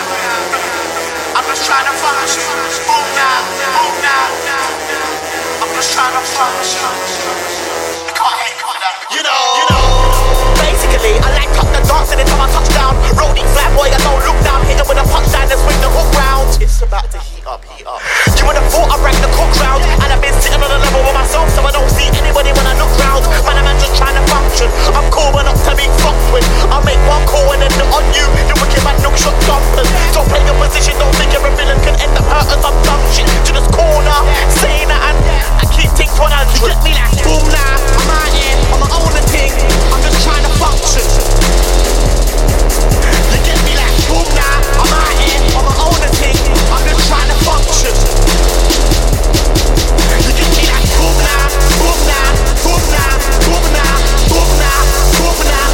I'm 1.36 1.44
just 1.44 1.68
trying 1.68 1.84
to 1.84 1.96
function. 2.00 2.48
Move 2.88 3.10
now, 3.20 3.44
move 3.76 4.00
now. 4.00 4.32
I'm 5.60 5.76
just 5.76 5.92
trying 5.92 6.16
to 6.16 6.24
function. 6.24 6.88
You 8.08 8.16
can't 8.16 8.40
hate. 8.40 8.56
You 9.12 9.22
know, 9.28 9.44
you 9.60 9.66
know. 9.68 9.84
Basically, 10.64 11.20
I 11.20 11.36
like 11.36 11.52
up 11.60 11.68
the 11.68 11.84
dance 11.84 12.16
anytime 12.16 12.40
I 12.40 12.48
touch 12.48 12.72
down. 12.72 12.96
Rolling 13.20 13.44
flat 13.52 13.76
boy, 13.76 13.92
I 13.92 14.00
don't 14.08 14.24
look 14.24 14.40
down. 14.48 14.64
Hit 14.72 14.80
him 14.80 14.88
with 14.88 15.04
a 15.04 15.06
punchline 15.12 15.52
and 15.52 15.60
swing 15.60 15.82
the 15.84 15.92
hook 15.92 16.08
round. 16.16 16.64
It's 16.64 16.82
about 16.82 17.12
to 17.12 17.20
up. 17.20 17.33
You 18.44 18.52
would 18.52 18.60
have 18.60 18.68
thought 18.76 18.92
I 18.92 19.00
rank 19.00 19.16
the 19.24 19.32
cook 19.32 19.48
round. 19.64 19.80
And 20.04 20.12
I've 20.12 20.20
been 20.20 20.36
sitting 20.36 20.60
on 20.60 20.68
a 20.68 20.76
level 20.76 21.00
with 21.00 21.16
myself, 21.16 21.48
so 21.56 21.64
I 21.64 21.72
don't 21.72 21.88
see 21.88 22.12
anybody 22.12 22.52
when 22.52 22.68
I 22.68 22.76
look 22.76 22.92
round. 23.00 23.24
Man, 23.48 23.56
I'm 23.56 23.80
just 23.80 23.96
trying 23.96 24.20
to 24.20 24.26
function. 24.28 24.68
I'm 24.92 25.08
cool, 25.16 25.32
but 25.32 25.48
not 25.48 25.56
to 25.64 25.72
be 25.80 25.88
fucked 26.04 26.28
with. 26.36 26.44
I'll 26.68 26.84
make 26.84 27.00
one 27.08 27.24
call 27.24 27.56
and 27.56 27.64
then 27.64 27.72
the 27.80 27.88
on 27.96 28.04
you. 28.12 28.28
You 28.44 28.56
wicked 28.60 28.84
man, 28.84 29.00
no 29.00 29.16
shot 29.16 29.32
jumpers. 29.48 29.88
Don't 30.12 30.28
play 30.28 30.44
your 30.44 30.60
position, 30.60 30.92
don't 31.00 31.16
think 31.16 31.32
you're 31.32 31.48
a 31.48 31.56
villain. 31.56 31.80
Can 31.88 31.96
end 32.04 32.20
up 32.20 32.28
hurting 32.28 32.60
some 32.60 32.76
dumb 32.84 33.00
shit. 33.16 33.24
To 33.48 33.52
this 33.56 33.68
corner, 33.72 34.20
saying 34.60 34.92
that 34.92 35.16
and 35.16 35.24
I 35.56 35.64
keep 35.72 35.88
things 35.96 36.12
100. 36.12 36.28
You 36.28 36.68
get 36.68 36.84
me 36.84 36.92
like, 37.00 37.16
boom 37.24 37.48
now. 37.48 37.80
I'm 37.96 38.12
out 38.12 38.28
here, 38.28 38.60
I'm 38.76 38.84
my 38.84 38.92
own 38.92 39.16
thing. 39.32 39.56
I'm 39.88 40.04
just 40.04 40.20
trying 40.20 40.44
to 40.44 40.52
function. 40.60 41.08
Me 43.64 43.74
like 43.76 43.96
boom 44.08 44.28
now, 44.36 44.82
on 44.82 44.88
my 44.90 45.12
own. 45.80 46.02
I'm 46.74 46.84
just 46.88 47.08
trying 47.08 47.30
to 47.30 47.38
function. 47.46 47.94
Me 50.54 50.64
like 50.68 50.88
boom 50.98 51.18
now, 51.24 51.48
boom 51.80 52.00
now, 52.06 52.30
boom 52.64 52.84
now, 52.92 53.14
boom 53.46 53.66
now, 53.74 53.96
boom 54.30 54.52
now, 54.60 54.82
boom 55.18 55.40
now. 55.48 55.70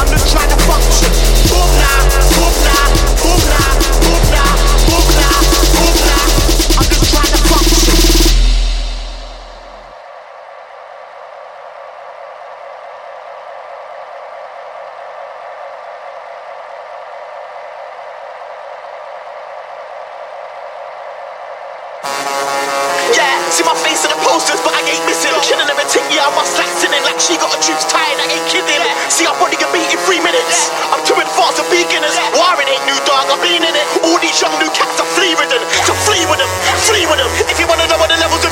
I'm 0.00 0.08
just 0.08 0.26
trying 0.32 0.50
to 0.50 0.56
function. 0.64 1.27
She 27.18 27.34
got 27.36 27.50
a 27.50 27.58
juice 27.58 27.82
tied, 27.90 28.16
I 28.16 28.30
ain't 28.30 28.46
kidding. 28.46 28.82
See, 29.10 29.26
I'm 29.26 29.34
only 29.42 29.58
gonna 29.58 29.74
beat 29.74 29.90
in 29.90 29.98
three 30.06 30.22
minutes. 30.22 30.70
I'm 30.94 31.02
too 31.02 31.18
advanced 31.18 31.58
for 31.58 31.66
beginners. 31.66 32.14
Warren 32.32 32.66
ain't 32.70 32.84
new 32.86 32.98
dog, 33.04 33.26
I've 33.26 33.42
been 33.42 33.60
in 33.60 33.74
it. 33.74 33.86
All 34.06 34.18
these 34.22 34.38
young 34.38 34.54
new 34.62 34.70
cats 34.70 35.02
are 35.02 35.10
flea 35.18 35.34
ridden. 35.34 35.60
So 35.82 35.92
flee 36.06 36.22
with 36.30 36.38
them, 36.38 36.50
flee 36.86 37.04
with 37.10 37.18
them. 37.18 37.30
If 37.50 37.58
you 37.58 37.66
wanna 37.66 37.90
know 37.90 37.98
what 37.98 38.08
the 38.08 38.18
levels 38.22 38.47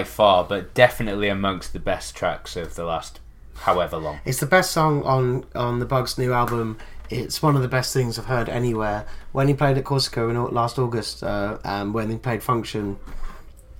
by 0.00 0.04
far, 0.04 0.44
but 0.44 0.72
definitely 0.72 1.28
amongst 1.28 1.72
the 1.72 1.78
best 1.78 2.16
tracks 2.16 2.56
of 2.56 2.74
the 2.74 2.84
last 2.84 3.20
however 3.54 3.98
long. 3.98 4.20
It's 4.24 4.40
the 4.40 4.46
best 4.46 4.70
song 4.70 5.02
on 5.02 5.44
on 5.54 5.78
the 5.78 5.84
Bugs' 5.84 6.16
new 6.16 6.32
album. 6.32 6.78
It's 7.10 7.42
one 7.42 7.56
of 7.56 7.62
the 7.62 7.68
best 7.68 7.92
things 7.92 8.18
I've 8.18 8.26
heard 8.26 8.48
anywhere. 8.48 9.04
When 9.32 9.48
he 9.48 9.54
played 9.54 9.76
at 9.76 9.84
Corsica 9.84 10.28
in 10.28 10.42
last 10.52 10.78
August, 10.78 11.22
uh, 11.22 11.58
and 11.64 11.92
when 11.92 12.08
he 12.10 12.16
played 12.16 12.42
Function, 12.42 12.98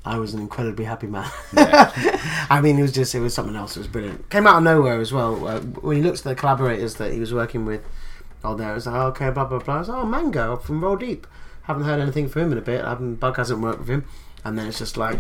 I 0.04 0.18
was 0.18 0.34
an 0.34 0.40
incredibly 0.40 0.84
happy 0.84 1.06
man. 1.06 1.30
I 1.56 2.60
mean, 2.62 2.78
it 2.78 2.82
was 2.82 2.92
just 2.92 3.14
it 3.14 3.20
was 3.20 3.32
something 3.32 3.56
else. 3.56 3.76
It 3.76 3.80
was 3.80 3.88
brilliant. 3.88 4.28
Came 4.28 4.46
out 4.46 4.58
of 4.58 4.62
nowhere 4.62 5.00
as 5.00 5.12
well. 5.12 5.46
Uh, 5.46 5.60
when 5.60 5.96
he 5.96 6.02
looked 6.02 6.18
at 6.18 6.24
the 6.24 6.34
collaborators 6.34 6.96
that 6.96 7.12
he 7.12 7.20
was 7.20 7.32
working 7.32 7.64
with, 7.64 7.82
on 8.44 8.58
there, 8.58 8.72
it 8.72 8.74
was 8.74 8.86
like 8.86 8.96
oh, 8.96 9.06
okay, 9.08 9.30
blah 9.30 9.46
blah 9.46 9.60
blah. 9.60 9.76
I 9.76 9.78
was 9.78 9.88
oh, 9.88 10.04
Manga 10.04 10.58
from 10.58 10.84
Roll 10.84 10.96
Deep. 10.96 11.26
Haven't 11.62 11.84
heard 11.84 12.00
anything 12.00 12.28
from 12.28 12.42
him 12.42 12.52
in 12.52 12.58
a 12.58 12.62
bit. 12.62 12.84
I 12.84 12.90
haven't, 12.90 13.16
Bug 13.16 13.36
hasn't 13.36 13.60
worked 13.60 13.78
with 13.80 13.88
him, 13.88 14.04
and 14.44 14.58
then 14.58 14.66
it's 14.66 14.78
just 14.78 14.96
like 14.96 15.18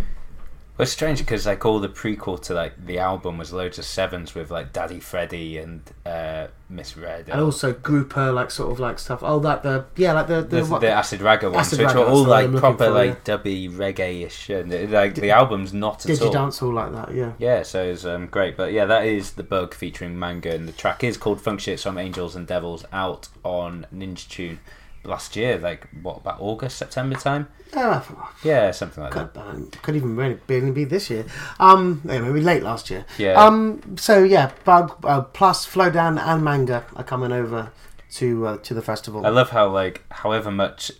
Well, 0.80 0.84
it's 0.84 0.92
strange 0.92 1.18
because 1.18 1.44
like 1.44 1.66
all 1.66 1.78
the 1.78 1.90
prequel 1.90 2.40
to 2.44 2.54
like 2.54 2.86
the 2.86 2.98
album 3.00 3.36
was 3.36 3.52
loads 3.52 3.78
of 3.78 3.84
sevens 3.84 4.34
with 4.34 4.50
like 4.50 4.72
Daddy 4.72 4.98
Freddy 4.98 5.58
and 5.58 5.82
uh, 6.06 6.46
Miss 6.70 6.96
Red 6.96 7.28
and 7.28 7.38
also 7.38 7.74
grouper 7.74 8.32
like 8.32 8.50
sort 8.50 8.72
of 8.72 8.80
like 8.80 8.98
stuff. 8.98 9.22
Oh, 9.22 9.36
like 9.36 9.62
the 9.62 9.84
yeah, 9.96 10.14
like 10.14 10.28
the 10.28 10.40
the, 10.40 10.62
the, 10.62 10.64
what- 10.64 10.80
the 10.80 10.88
Acid 10.90 11.20
Ragga 11.20 11.52
ones, 11.52 11.66
Acid 11.66 11.80
which 11.80 11.88
Ragga, 11.88 11.96
were 11.96 12.06
all 12.06 12.24
like 12.24 12.50
proper 12.56 12.86
for, 12.86 12.90
like 12.92 13.24
dubby 13.24 13.70
reggae-ish, 13.70 14.48
and 14.48 14.72
it, 14.72 14.88
like 14.88 15.16
the 15.16 15.30
album's 15.30 15.74
not 15.74 16.06
at 16.06 16.12
Digi 16.12 16.26
all. 16.26 16.32
dance 16.32 16.62
all 16.62 16.72
like 16.72 16.92
that. 16.92 17.14
Yeah. 17.14 17.32
Yeah, 17.38 17.62
so 17.62 17.82
it's 17.84 18.06
um, 18.06 18.28
great. 18.28 18.56
But 18.56 18.72
yeah, 18.72 18.86
that 18.86 19.04
is 19.04 19.32
the 19.32 19.42
bug 19.42 19.74
featuring 19.74 20.18
Manga, 20.18 20.54
and 20.54 20.66
the 20.66 20.72
track 20.72 21.04
is 21.04 21.18
called 21.18 21.42
Function. 21.42 21.74
It's 21.74 21.82
from 21.82 21.98
Angels 21.98 22.34
and 22.34 22.46
Devils, 22.46 22.86
out 22.90 23.28
on 23.44 23.86
Ninja 23.94 24.26
Tune 24.26 24.60
last 25.04 25.36
year, 25.36 25.58
like 25.58 25.86
what 26.02 26.18
about 26.18 26.40
August, 26.40 26.78
September 26.78 27.16
time? 27.16 27.48
Uh, 27.74 28.02
Yeah, 28.42 28.70
something 28.72 29.02
like 29.02 29.12
could, 29.12 29.32
that. 29.34 29.82
could 29.82 29.96
even 29.96 30.16
really 30.16 30.38
be, 30.46 30.70
be 30.70 30.84
this 30.84 31.08
year. 31.08 31.24
Um, 31.58 32.00
maybe 32.04 32.40
late 32.40 32.62
last 32.62 32.90
year. 32.90 33.04
Yeah. 33.18 33.34
Um. 33.34 33.96
So 33.96 34.22
yeah, 34.24 34.52
Bug 34.64 34.96
uh, 35.04 35.22
plus 35.22 35.66
Flowdan 35.66 36.18
and 36.20 36.42
Manga 36.44 36.84
are 36.96 37.04
coming 37.04 37.32
over 37.32 37.72
to 38.12 38.46
uh, 38.46 38.56
to 38.58 38.74
the 38.74 38.82
festival. 38.82 39.24
I 39.24 39.30
love 39.30 39.50
how 39.50 39.68
like 39.68 40.04
however 40.10 40.50
much 40.50 40.90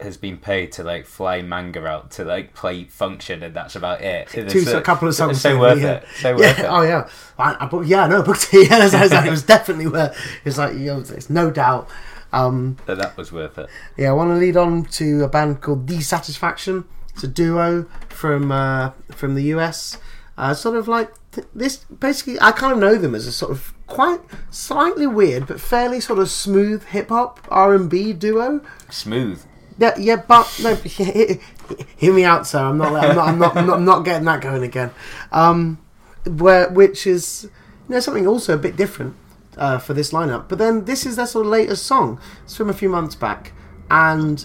has 0.00 0.16
been 0.16 0.38
paid 0.38 0.72
to 0.72 0.82
like 0.82 1.04
fly 1.04 1.42
Manga 1.42 1.84
out 1.86 2.10
to 2.12 2.24
like 2.24 2.54
play 2.54 2.84
Function, 2.84 3.42
and 3.42 3.54
that's 3.54 3.76
about 3.76 4.00
it. 4.00 4.28
Two, 4.28 4.48
so- 4.62 4.78
a 4.78 4.82
couple 4.82 5.08
of 5.08 5.14
songs. 5.14 5.32
It's 5.32 5.42
so 5.42 5.58
worth 5.58 5.80
yeah. 5.80 5.94
it. 5.94 6.04
So 6.20 6.30
yeah. 6.30 6.36
worth 6.36 6.58
it. 6.58 6.66
Oh 6.68 6.82
yeah. 6.82 7.08
I, 7.38 7.56
I 7.64 7.66
booked, 7.66 7.86
yeah. 7.86 8.06
No, 8.06 8.20
I 8.22 8.24
booked 8.24 8.48
it. 8.52 8.60
Yeah, 8.70 8.78
that's, 8.78 8.92
that's, 8.92 9.10
that. 9.10 9.26
it 9.26 9.30
was 9.30 9.42
definitely 9.42 9.86
worth. 9.88 10.16
It's 10.44 10.58
like 10.58 10.74
you 10.74 10.86
know, 10.86 11.00
it's 11.00 11.30
no 11.30 11.50
doubt. 11.50 11.88
Um. 12.32 12.76
That 12.86 12.98
that 12.98 13.16
was 13.16 13.32
worth 13.32 13.58
it. 13.58 13.68
Yeah, 13.96 14.10
I 14.10 14.12
want 14.12 14.30
to 14.30 14.36
lead 14.36 14.56
on 14.56 14.84
to 14.84 15.24
a 15.24 15.28
band 15.28 15.60
called 15.60 15.86
The 15.86 16.00
Satisfaction. 16.00 16.84
It's 17.14 17.24
a 17.24 17.28
duo 17.28 17.86
from 18.08 18.52
uh, 18.52 18.92
from 19.10 19.34
the 19.34 19.42
US. 19.54 19.98
Uh, 20.38 20.54
sort 20.54 20.76
of 20.76 20.88
like 20.88 21.12
th- 21.32 21.46
this. 21.54 21.78
Basically, 21.84 22.40
I 22.40 22.52
kind 22.52 22.72
of 22.72 22.78
know 22.78 22.96
them 22.96 23.14
as 23.14 23.26
a 23.26 23.32
sort 23.32 23.50
of 23.52 23.74
quite 23.86 24.20
slightly 24.50 25.06
weird 25.06 25.48
but 25.48 25.60
fairly 25.60 25.98
sort 26.00 26.20
of 26.20 26.30
smooth 26.30 26.84
hip 26.84 27.08
hop 27.08 27.46
R 27.50 27.74
and 27.74 27.90
B 27.90 28.12
duo. 28.12 28.60
Smooth. 28.88 29.42
Yeah, 29.78 29.94
yeah, 29.98 30.16
but 30.16 30.60
no, 30.62 30.74
hear 30.76 32.12
me 32.14 32.24
out, 32.24 32.46
sir. 32.46 32.60
I'm 32.62 32.78
not, 32.78 32.92
I'm 32.94 33.16
not, 33.16 33.28
I'm 33.28 33.38
not, 33.38 33.56
I'm 33.56 33.66
not, 33.66 33.76
I'm 33.78 33.84
not 33.84 34.04
getting 34.04 34.26
that 34.26 34.40
going 34.42 34.62
again. 34.62 34.90
Um, 35.32 35.78
where 36.26 36.68
which 36.70 37.06
is 37.06 37.48
you 37.88 37.94
know 37.94 38.00
something 38.00 38.26
also 38.26 38.54
a 38.54 38.58
bit 38.58 38.76
different 38.76 39.16
uh, 39.60 39.78
for 39.78 39.94
this 39.94 40.10
lineup. 40.10 40.48
But 40.48 40.58
then 40.58 40.86
this 40.86 41.06
is 41.06 41.14
their 41.16 41.26
sort 41.26 41.46
of 41.46 41.52
latest 41.52 41.86
song. 41.86 42.18
It's 42.42 42.56
from 42.56 42.70
a 42.70 42.74
few 42.74 42.88
months 42.88 43.14
back, 43.14 43.52
and 43.90 44.44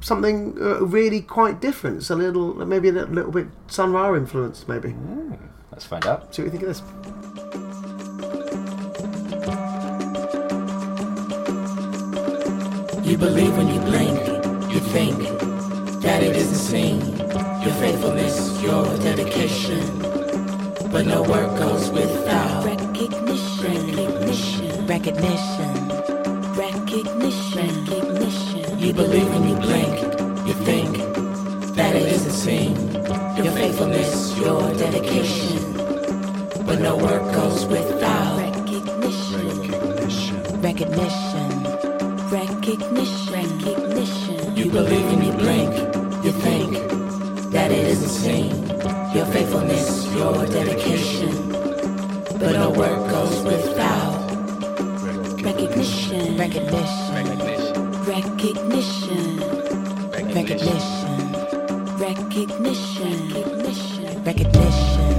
something 0.00 0.58
uh, 0.60 0.84
really 0.84 1.22
quite 1.22 1.60
different. 1.60 1.98
It's 1.98 2.10
a 2.10 2.16
little, 2.16 2.54
maybe 2.66 2.90
a 2.90 2.92
little, 2.92 3.14
little 3.14 3.32
bit 3.32 3.46
Sun 3.68 3.92
Ra 3.92 4.14
influenced, 4.14 4.68
maybe. 4.68 4.94
Let's 5.72 5.86
find 5.86 6.06
out. 6.06 6.34
See 6.34 6.42
what 6.42 6.52
you 6.52 6.58
think 6.58 6.62
of 6.64 6.68
this. 6.68 6.82
You 13.08 13.18
believe 13.18 13.56
when 13.56 13.68
you 13.68 13.80
blink, 13.80 14.18
you 14.72 14.80
think 14.80 15.18
that 16.02 16.22
it 16.22 16.36
isn't 16.36 16.56
seen. 16.56 17.00
Your 17.62 17.74
faithfulness, 17.74 18.60
your 18.62 18.84
dedication. 18.98 19.80
But 20.90 21.06
no 21.06 21.22
work 21.22 21.58
goes 21.58 21.90
without 21.90 22.64
Recognition, 22.64 24.03
recognition, 24.86 25.88
recognition, 26.54 26.54
recognition, 26.54 27.84
recognition. 27.86 28.78
You 28.78 28.92
believe 28.92 29.28
when 29.30 29.48
you 29.48 29.56
blink, 29.56 29.96
you 30.46 30.54
think 30.64 30.96
that 31.74 31.96
it 31.96 32.06
isn't 32.12 32.32
seen. 32.32 32.76
Your 33.42 33.52
faithfulness, 33.52 34.36
your 34.38 34.74
dedication. 34.74 35.72
But 36.66 36.80
no 36.80 36.96
work 36.96 37.22
goes 37.32 37.64
without 37.66 38.38
recognition, 38.38 39.70
recognition, 40.60 41.62
recognition, 42.30 43.48
recognition. 43.58 44.56
You 44.56 44.70
believe 44.70 45.06
when 45.06 45.22
you 45.24 45.32
blink, 45.32 45.74
you 46.24 46.32
think 46.32 46.72
that 47.52 47.70
it 47.70 47.86
isn't 47.86 48.08
seen. 48.08 48.50
Your 49.14 49.26
faithfulness, 49.26 50.06
your 50.14 50.46
dedication. 50.46 51.52
But 52.38 52.52
no 52.52 52.70
work 52.70 53.10
goes 53.10 53.42
without 53.42 53.74
recognition, 53.74 54.13
recognition, 55.44 56.36
recognition, 56.38 57.26
recognition, 58.06 59.36
recognition, 60.24 61.20
recognition, 61.98 63.18
recognition, 63.18 63.18
recognition, 64.24 65.12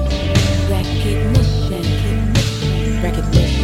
recognition, 0.71 1.83
recognition, 3.03 3.54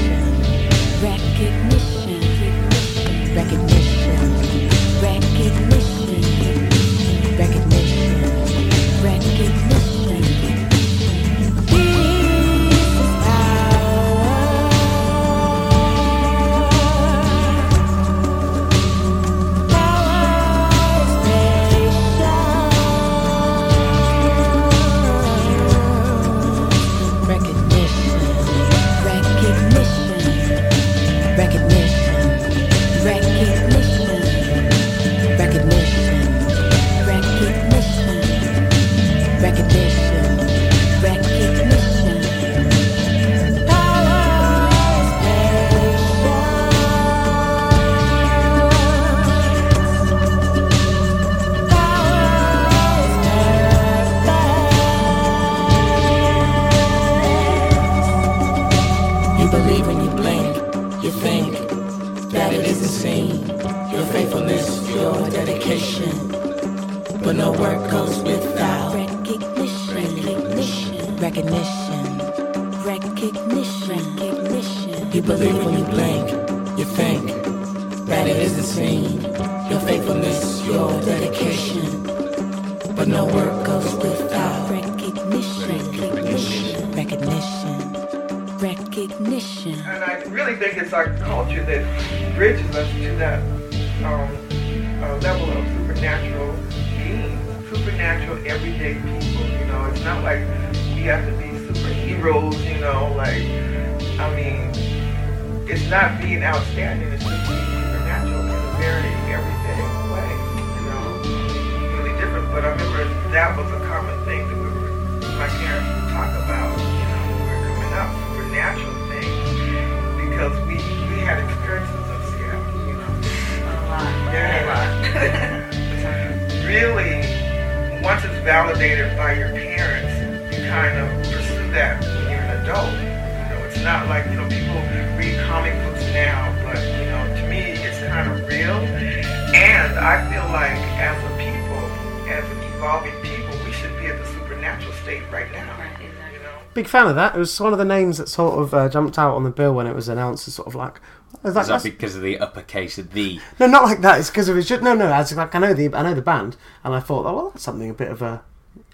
fan 146.91 147.07
of 147.07 147.15
that. 147.15 147.35
It 147.35 147.39
was 147.39 147.59
one 147.59 147.73
of 147.73 147.79
the 147.79 147.85
names 147.85 148.17
that 148.17 148.29
sort 148.29 148.59
of 148.61 148.73
uh, 148.73 148.89
jumped 148.89 149.17
out 149.17 149.35
on 149.35 149.43
the 149.43 149.49
bill 149.49 149.73
when 149.73 149.87
it 149.87 149.95
was 149.95 150.07
announced 150.07 150.47
as 150.47 150.55
sort 150.55 150.67
of 150.67 150.75
like. 150.75 150.99
Is 151.43 151.53
that, 151.55 151.61
Is 151.61 151.67
that 151.69 151.83
because 151.83 152.15
of 152.15 152.21
the 152.21 152.37
uppercase 152.37 152.97
of 152.97 153.13
the? 153.13 153.39
no, 153.59 153.65
not 153.65 153.83
like 153.83 154.01
that. 154.01 154.19
It's 154.19 154.29
because 154.29 154.49
of 154.49 154.55
his. 154.55 154.69
No, 154.69 154.93
no. 154.93 155.19
It's 155.19 155.33
like 155.33 155.55
I 155.55 155.59
know 155.59 155.73
the 155.73 155.93
I 155.95 156.03
know 156.03 156.13
the 156.13 156.21
band, 156.21 156.57
and 156.83 156.93
I 156.93 156.99
thought, 156.99 157.25
oh 157.25 157.33
well, 157.35 157.49
that's 157.49 157.63
something 157.63 157.89
a 157.89 157.93
bit 157.93 158.11
of 158.11 158.21
a 158.21 158.43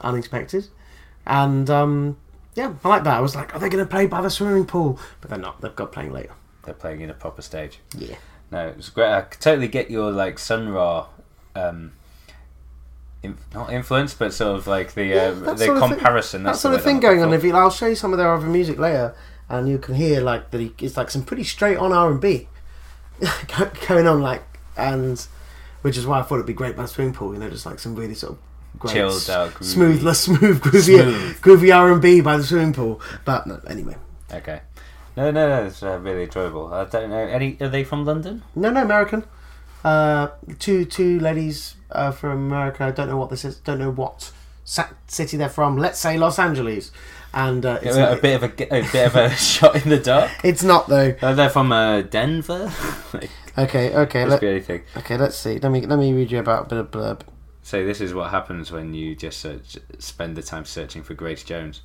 unexpected, 0.02 0.68
and 1.26 1.70
um, 1.70 2.18
yeah, 2.56 2.74
I 2.84 2.90
like 2.90 3.04
that. 3.04 3.16
I 3.18 3.20
was 3.22 3.36
like, 3.36 3.54
are 3.56 3.60
they 3.60 3.70
going 3.70 3.84
to 3.84 3.90
play 3.90 4.06
by 4.08 4.22
the 4.22 4.30
swimming 4.30 4.66
pool? 4.66 5.00
But 5.22 5.30
they're 5.30 5.40
not. 5.40 5.62
They've 5.62 5.76
got 5.76 5.92
playing 5.92 6.14
later. 6.14 6.34
They're 6.64 6.74
playing 6.74 7.02
in 7.02 7.10
a 7.10 7.14
proper 7.14 7.42
stage. 7.42 7.80
Yeah. 7.98 8.16
No, 8.52 8.68
it 8.68 8.78
was 8.78 8.90
great. 8.90 9.12
I 9.12 9.22
could 9.22 9.42
totally 9.42 9.68
get 9.68 9.92
your 9.92 10.12
like 10.12 10.40
Sun 10.40 10.70
Ra, 10.70 11.08
um, 11.56 11.94
in, 13.24 13.38
not 13.54 13.72
influence, 13.74 14.14
but 14.14 14.34
sort 14.34 14.56
of 14.58 14.68
like 14.68 14.94
the 14.94 15.14
uh, 15.14 15.34
that 15.34 15.58
the 15.58 15.66
sort 15.66 15.78
of 15.78 15.84
thing- 15.84 15.92
comparison. 15.94 16.44
That 16.44 16.56
sort 16.56 16.76
of 16.76 16.84
thing 16.84 17.00
going 17.00 17.22
on. 17.22 17.34
If 17.34 17.44
you, 17.44 17.56
I'll 17.56 17.70
show 17.72 17.88
you 17.88 17.96
some 17.96 18.12
of 18.14 18.18
their 18.18 18.34
other 18.34 18.46
music 18.48 18.78
later, 18.80 19.16
and 19.50 19.68
you 19.68 19.78
can 19.78 19.96
hear 19.96 20.22
like 20.22 20.52
that. 20.52 20.72
It's 20.82 20.98
like 20.98 21.10
some 21.10 21.24
pretty 21.24 21.44
straight 21.44 21.78
on 21.78 21.92
R 21.94 22.12
and 22.12 22.22
B 22.22 22.48
going 23.88 24.08
on, 24.08 24.22
like 24.22 24.44
and 24.78 25.26
which 25.82 25.98
is 25.98 26.06
why 26.06 26.20
I 26.20 26.24
thought 26.24 26.36
it'd 26.36 26.46
be 26.48 26.54
great 26.54 26.76
by 26.76 26.84
the 26.84 26.88
swimming 26.88 27.14
pool. 27.14 27.34
You 27.34 27.40
know, 27.40 27.50
just 27.50 27.66
like 27.66 27.80
some 27.80 27.96
really 27.96 28.14
sort 28.14 28.34
of 28.34 28.40
great, 28.80 28.94
Chilled 28.94 29.30
out, 29.30 29.52
groovy. 29.52 29.64
smooth, 29.64 30.04
less 30.04 30.20
smooth, 30.28 30.62
groovy, 30.62 30.82
Smooth. 30.82 31.42
groovy 31.42 31.76
R 31.76 31.92
and 31.92 32.02
B 32.02 32.22
by 32.22 32.38
the 32.38 32.44
swimming 32.44 32.74
pool. 32.74 33.02
But 33.26 33.48
no, 33.48 33.60
anyway. 33.68 33.96
Okay. 34.32 34.62
No, 35.16 35.32
no, 35.32 35.48
no. 35.50 35.66
It's 35.66 35.82
uh, 35.82 35.98
really 36.00 36.24
enjoyable. 36.24 36.72
I 36.74 36.86
don't 36.86 37.10
know. 37.10 37.18
Any 37.18 37.58
are 37.62 37.70
they 37.70 37.84
from 37.84 38.06
London? 38.06 38.44
no, 38.56 38.70
no, 38.70 38.84
American. 38.84 39.24
Uh, 39.84 40.30
two 40.60 40.86
two 40.86 41.20
ladies 41.20 41.76
uh, 41.92 42.12
from 42.12 42.32
America. 42.48 42.84
I 42.84 42.92
don't 42.92 43.10
know 43.10 43.18
what 43.18 43.30
this 43.30 43.46
is. 43.46 43.58
Don't 43.58 43.80
know 43.80 43.92
what 43.92 44.32
city 45.08 45.38
they're 45.38 45.50
from. 45.50 45.78
Let's 45.78 46.00
say 46.00 46.18
Los 46.18 46.40
Angeles. 46.40 46.92
And 47.34 47.66
uh, 47.66 47.80
it's, 47.82 47.96
a, 47.96 48.00
not, 48.00 48.22
bit 48.22 48.42
of 48.42 48.44
a, 48.44 48.76
a 48.76 48.82
bit 48.92 49.08
of 49.08 49.16
a 49.16 49.30
shot 49.36 49.76
in 49.76 49.90
the 49.90 50.00
dark. 50.00 50.32
it's 50.44 50.64
not 50.64 50.88
though. 50.88 51.16
Uh, 51.22 51.34
they're 51.34 51.50
from 51.50 51.72
uh, 51.72 52.02
Denver. 52.02 52.72
like, 53.14 53.30
Okay, 53.58 53.96
okay. 53.96 54.26
Let, 54.26 54.40
be 54.40 54.48
anything. 54.48 54.84
Okay, 54.96 55.18
let's 55.18 55.36
see. 55.36 55.58
Let 55.58 55.72
me 55.72 55.86
let 55.86 55.98
me 55.98 56.14
read 56.14 56.32
you 56.32 56.40
about 56.40 56.68
a 56.68 56.70
bit 56.70 56.78
of 56.78 56.92
blurb. 56.92 57.22
So 57.64 57.84
this 57.84 58.00
is 58.00 58.14
what 58.14 58.30
happens 58.30 58.72
when 58.72 58.94
you 58.94 59.16
just 59.16 59.40
search, 59.40 59.78
spend 60.00 60.38
the 60.38 60.44
time 60.44 60.64
searching 60.64 61.04
for 61.04 61.16
Grace 61.16 61.44
Jones. 61.44 61.82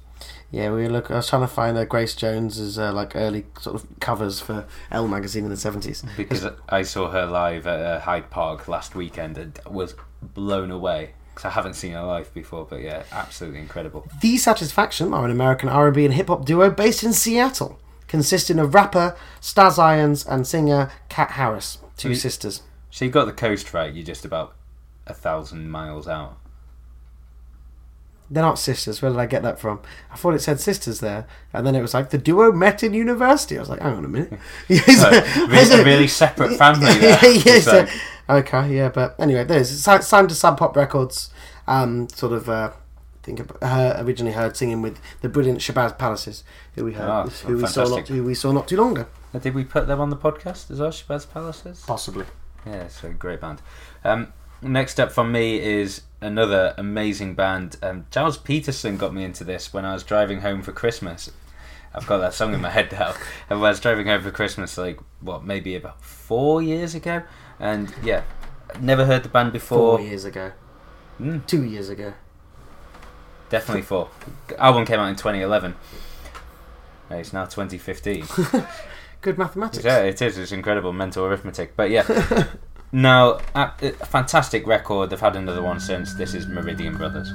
Yeah, 0.51 0.70
we 0.73 0.87
look. 0.89 1.11
I 1.11 1.16
was 1.16 1.29
trying 1.29 1.43
to 1.43 1.49
find 1.49 1.77
uh, 1.79 1.85
Grace 1.87 2.14
Jones's 2.14 2.79
uh, 2.79 2.93
like 2.93 3.16
early 3.16 3.47
sort 3.61 3.77
of 3.77 3.87
covers 4.01 4.41
for 4.41 4.66
Elle 4.91 5.09
magazine 5.09 5.45
in 5.45 5.51
the 5.51 5.57
seventies. 5.57 6.05
Because 6.16 6.47
I 6.68 6.83
saw 6.83 7.11
her 7.11 7.27
live 7.27 7.66
at 7.66 7.81
uh, 7.81 8.01
Hyde 8.01 8.29
Park 8.31 8.68
last 8.68 8.95
weekend 8.95 9.39
and 9.39 9.59
was 9.68 9.95
blown 10.23 10.70
away. 10.70 11.12
Because 11.35 11.47
I 11.47 11.51
haven't 11.51 11.75
seen 11.75 11.93
her 11.93 12.03
live 12.03 12.33
before, 12.35 12.66
but 12.68 12.83
yeah, 12.83 13.05
absolutely 13.11 13.61
incredible. 13.61 14.07
The 14.20 14.37
Satisfaction 14.37 15.14
are 15.14 15.25
an 15.25 15.31
American 15.31 15.70
R&B 15.70 16.05
and 16.05 16.12
hip 16.12 16.29
hop 16.29 16.45
duo 16.45 16.68
based 16.70 17.03
in 17.03 17.14
Seattle, 17.14 17.81
consisting 18.07 18.59
of 18.59 18.75
rapper 18.75 19.16
Stas 19.41 19.79
Irons 19.79 20.27
and 20.27 20.47
singer 20.47 20.91
Cat 21.09 21.31
Harris, 21.33 21.79
two 21.97 22.11
We- 22.11 22.14
sisters. 22.16 22.61
So 22.91 23.07
you 23.07 23.11
got 23.11 23.25
the 23.25 23.33
coast 23.33 23.73
right. 23.73 23.91
You're 23.95 24.05
just 24.05 24.27
about 24.27 24.55
a 25.07 25.14
thousand 25.14 25.70
miles 25.70 26.07
out. 26.07 26.37
They're 28.33 28.43
not 28.43 28.59
sisters. 28.59 29.03
Where 29.03 29.11
did 29.11 29.20
I 29.20 29.26
get 29.26 29.43
that 29.43 29.61
from? 29.61 29.80
I 30.11 30.16
thought 30.16 30.33
it 30.35 30.41
said 30.41 30.59
sisters 30.59 31.01
there, 31.01 31.26
and 31.53 31.66
then 31.66 31.74
it 31.74 31.83
was 31.83 31.93
like 31.93 32.09
the 32.11 32.16
duo 32.18 32.51
met 32.51 32.83
in 32.83 32.95
university. 32.95 33.57
I 33.59 33.61
was 33.61 33.68
like, 33.68 33.80
hang 33.80 33.95
on 33.97 34.05
a 34.05 34.09
minute. 34.09 34.33
Really, 34.68 35.80
a 35.80 35.85
really 35.85 36.09
separate 36.09 36.57
family. 36.57 36.87
There. 36.99 37.18
It's 37.22 37.66
like- 37.66 37.91
okay, 38.30 38.74
yeah, 38.74 38.89
but 38.89 39.16
anyway, 39.18 39.45
there's 39.45 39.68
si- 39.70 40.01
signed 40.01 40.30
to 40.30 40.35
Sub 40.35 40.57
Pop 40.59 40.74
Records. 40.76 41.30
Um, 41.66 42.09
sort 42.09 42.33
of. 42.33 42.49
Uh, 42.49 42.70
I 42.74 43.24
think 43.24 43.39
her 43.62 43.97
originally 44.01 44.33
heard 44.33 44.57
singing 44.57 44.83
with 44.83 44.99
the 45.20 45.28
brilliant 45.28 45.61
Shabazz 45.61 45.97
Palaces, 45.97 46.43
who 46.74 46.85
we 46.87 46.95
heard, 46.95 47.09
Ah, 47.09 47.26
who 47.47 47.59
we 47.59 47.66
saw 47.66 47.85
not, 47.85 48.09
who 48.09 48.24
we 48.24 48.35
saw 48.35 48.51
not 48.51 48.66
too 48.66 48.76
long 48.76 48.99
ago. 48.99 49.07
Did 49.39 49.55
we 49.55 49.62
put 49.64 49.87
them 49.87 50.01
on 50.01 50.11
the 50.11 50.16
podcast 50.16 50.70
as 50.72 50.80
well, 50.80 50.91
Shabazz 50.91 51.30
Palaces? 51.30 51.85
Possibly. 51.87 52.24
Yeah, 52.66 52.83
it's 52.83 53.05
a 53.05 53.11
great 53.11 53.41
band. 53.41 53.61
Um, 54.05 54.33
next 54.62 55.00
up 55.00 55.12
from 55.12 55.32
me 55.32 55.60
is 55.60 56.02
another 56.20 56.74
amazing 56.78 57.34
band. 57.34 57.76
Um, 57.82 58.06
Gilles 58.12 58.36
Peterson 58.36 58.96
got 58.96 59.12
me 59.12 59.24
into 59.24 59.44
this 59.44 59.72
when 59.72 59.84
I 59.84 59.92
was 59.92 60.04
driving 60.04 60.40
home 60.40 60.62
for 60.62 60.72
Christmas. 60.72 61.30
I've 61.94 62.06
got 62.06 62.18
that 62.18 62.32
song 62.32 62.54
in 62.54 62.60
my 62.60 62.70
head 62.70 62.90
now. 62.92 63.14
And 63.50 63.60
when 63.60 63.68
I 63.68 63.70
was 63.70 63.80
driving 63.80 64.06
home 64.06 64.22
for 64.22 64.30
Christmas, 64.30 64.78
like, 64.78 64.98
what, 65.20 65.44
maybe 65.44 65.76
about 65.76 66.00
four 66.02 66.62
years 66.62 66.94
ago? 66.94 67.22
And 67.60 67.92
yeah, 68.02 68.22
never 68.80 69.04
heard 69.04 69.22
the 69.22 69.28
band 69.28 69.52
before. 69.52 69.98
Four 69.98 70.06
years 70.06 70.24
ago. 70.24 70.52
Mm. 71.20 71.46
Two 71.46 71.64
years 71.64 71.88
ago. 71.88 72.14
Definitely 73.50 73.82
four. 73.82 74.08
Album 74.58 74.86
came 74.86 74.98
out 74.98 75.08
in 75.08 75.16
2011. 75.16 75.74
Uh, 77.10 77.14
It's 77.16 77.34
now 77.34 77.44
2015. 77.44 78.24
Good 79.20 79.36
mathematics. 79.36 79.84
Yeah, 79.84 79.98
it 79.98 80.22
is. 80.22 80.38
It's 80.38 80.52
incredible 80.52 80.92
mental 80.92 81.26
arithmetic. 81.26 81.76
But 81.76 81.90
yeah. 81.90 82.04
now, 82.93 83.38
fantastic 84.05 84.66
record. 84.66 85.11
They've 85.11 85.20
had 85.20 85.36
another 85.36 85.62
one 85.62 85.80
since. 85.80 86.14
This 86.14 86.34
is 86.34 86.47
Meridian 86.47 86.97
Brothers. 86.97 87.32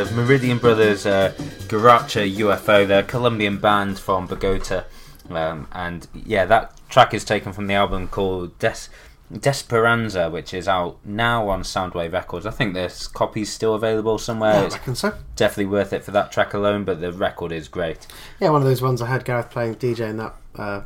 Of 0.00 0.12
Meridian 0.14 0.58
Brothers, 0.58 1.04
uh, 1.04 1.32
Guaracha 1.68 2.34
UFO. 2.36 2.86
They're 2.86 3.00
a 3.00 3.02
Colombian 3.02 3.58
band 3.58 3.98
from 3.98 4.26
Bogota. 4.26 4.84
Um, 5.28 5.68
and 5.72 6.06
yeah, 6.14 6.44
that 6.46 6.72
track 6.88 7.12
is 7.12 7.24
taken 7.24 7.52
from 7.52 7.66
the 7.66 7.74
album 7.74 8.08
called 8.08 8.58
Des- 8.58 8.88
Desperanza, 9.32 10.30
which 10.30 10.54
is 10.54 10.66
out 10.66 10.98
now 11.04 11.48
on 11.48 11.62
Soundway 11.62 12.10
Records. 12.12 12.46
I 12.46 12.50
think 12.50 12.74
this 12.74 13.06
copy's 13.06 13.52
still 13.52 13.74
available 13.74 14.18
somewhere. 14.18 14.54
Yeah, 14.54 14.60
I 14.60 14.68
reckon 14.68 14.94
so. 14.94 15.14
definitely 15.36 15.66
worth 15.66 15.92
it 15.92 16.02
for 16.04 16.10
that 16.12 16.32
track 16.32 16.54
alone, 16.54 16.84
but 16.84 17.00
the 17.00 17.12
record 17.12 17.52
is 17.52 17.68
great. 17.68 18.06
Yeah, 18.40 18.50
one 18.50 18.62
of 18.62 18.66
those 18.68 18.82
ones 18.82 19.00
I 19.02 19.06
had 19.06 19.24
Gareth 19.24 19.50
playing 19.50 19.76
DJ 19.76 20.08
in 20.10 20.16
that 20.16 20.34
uh, 20.56 20.80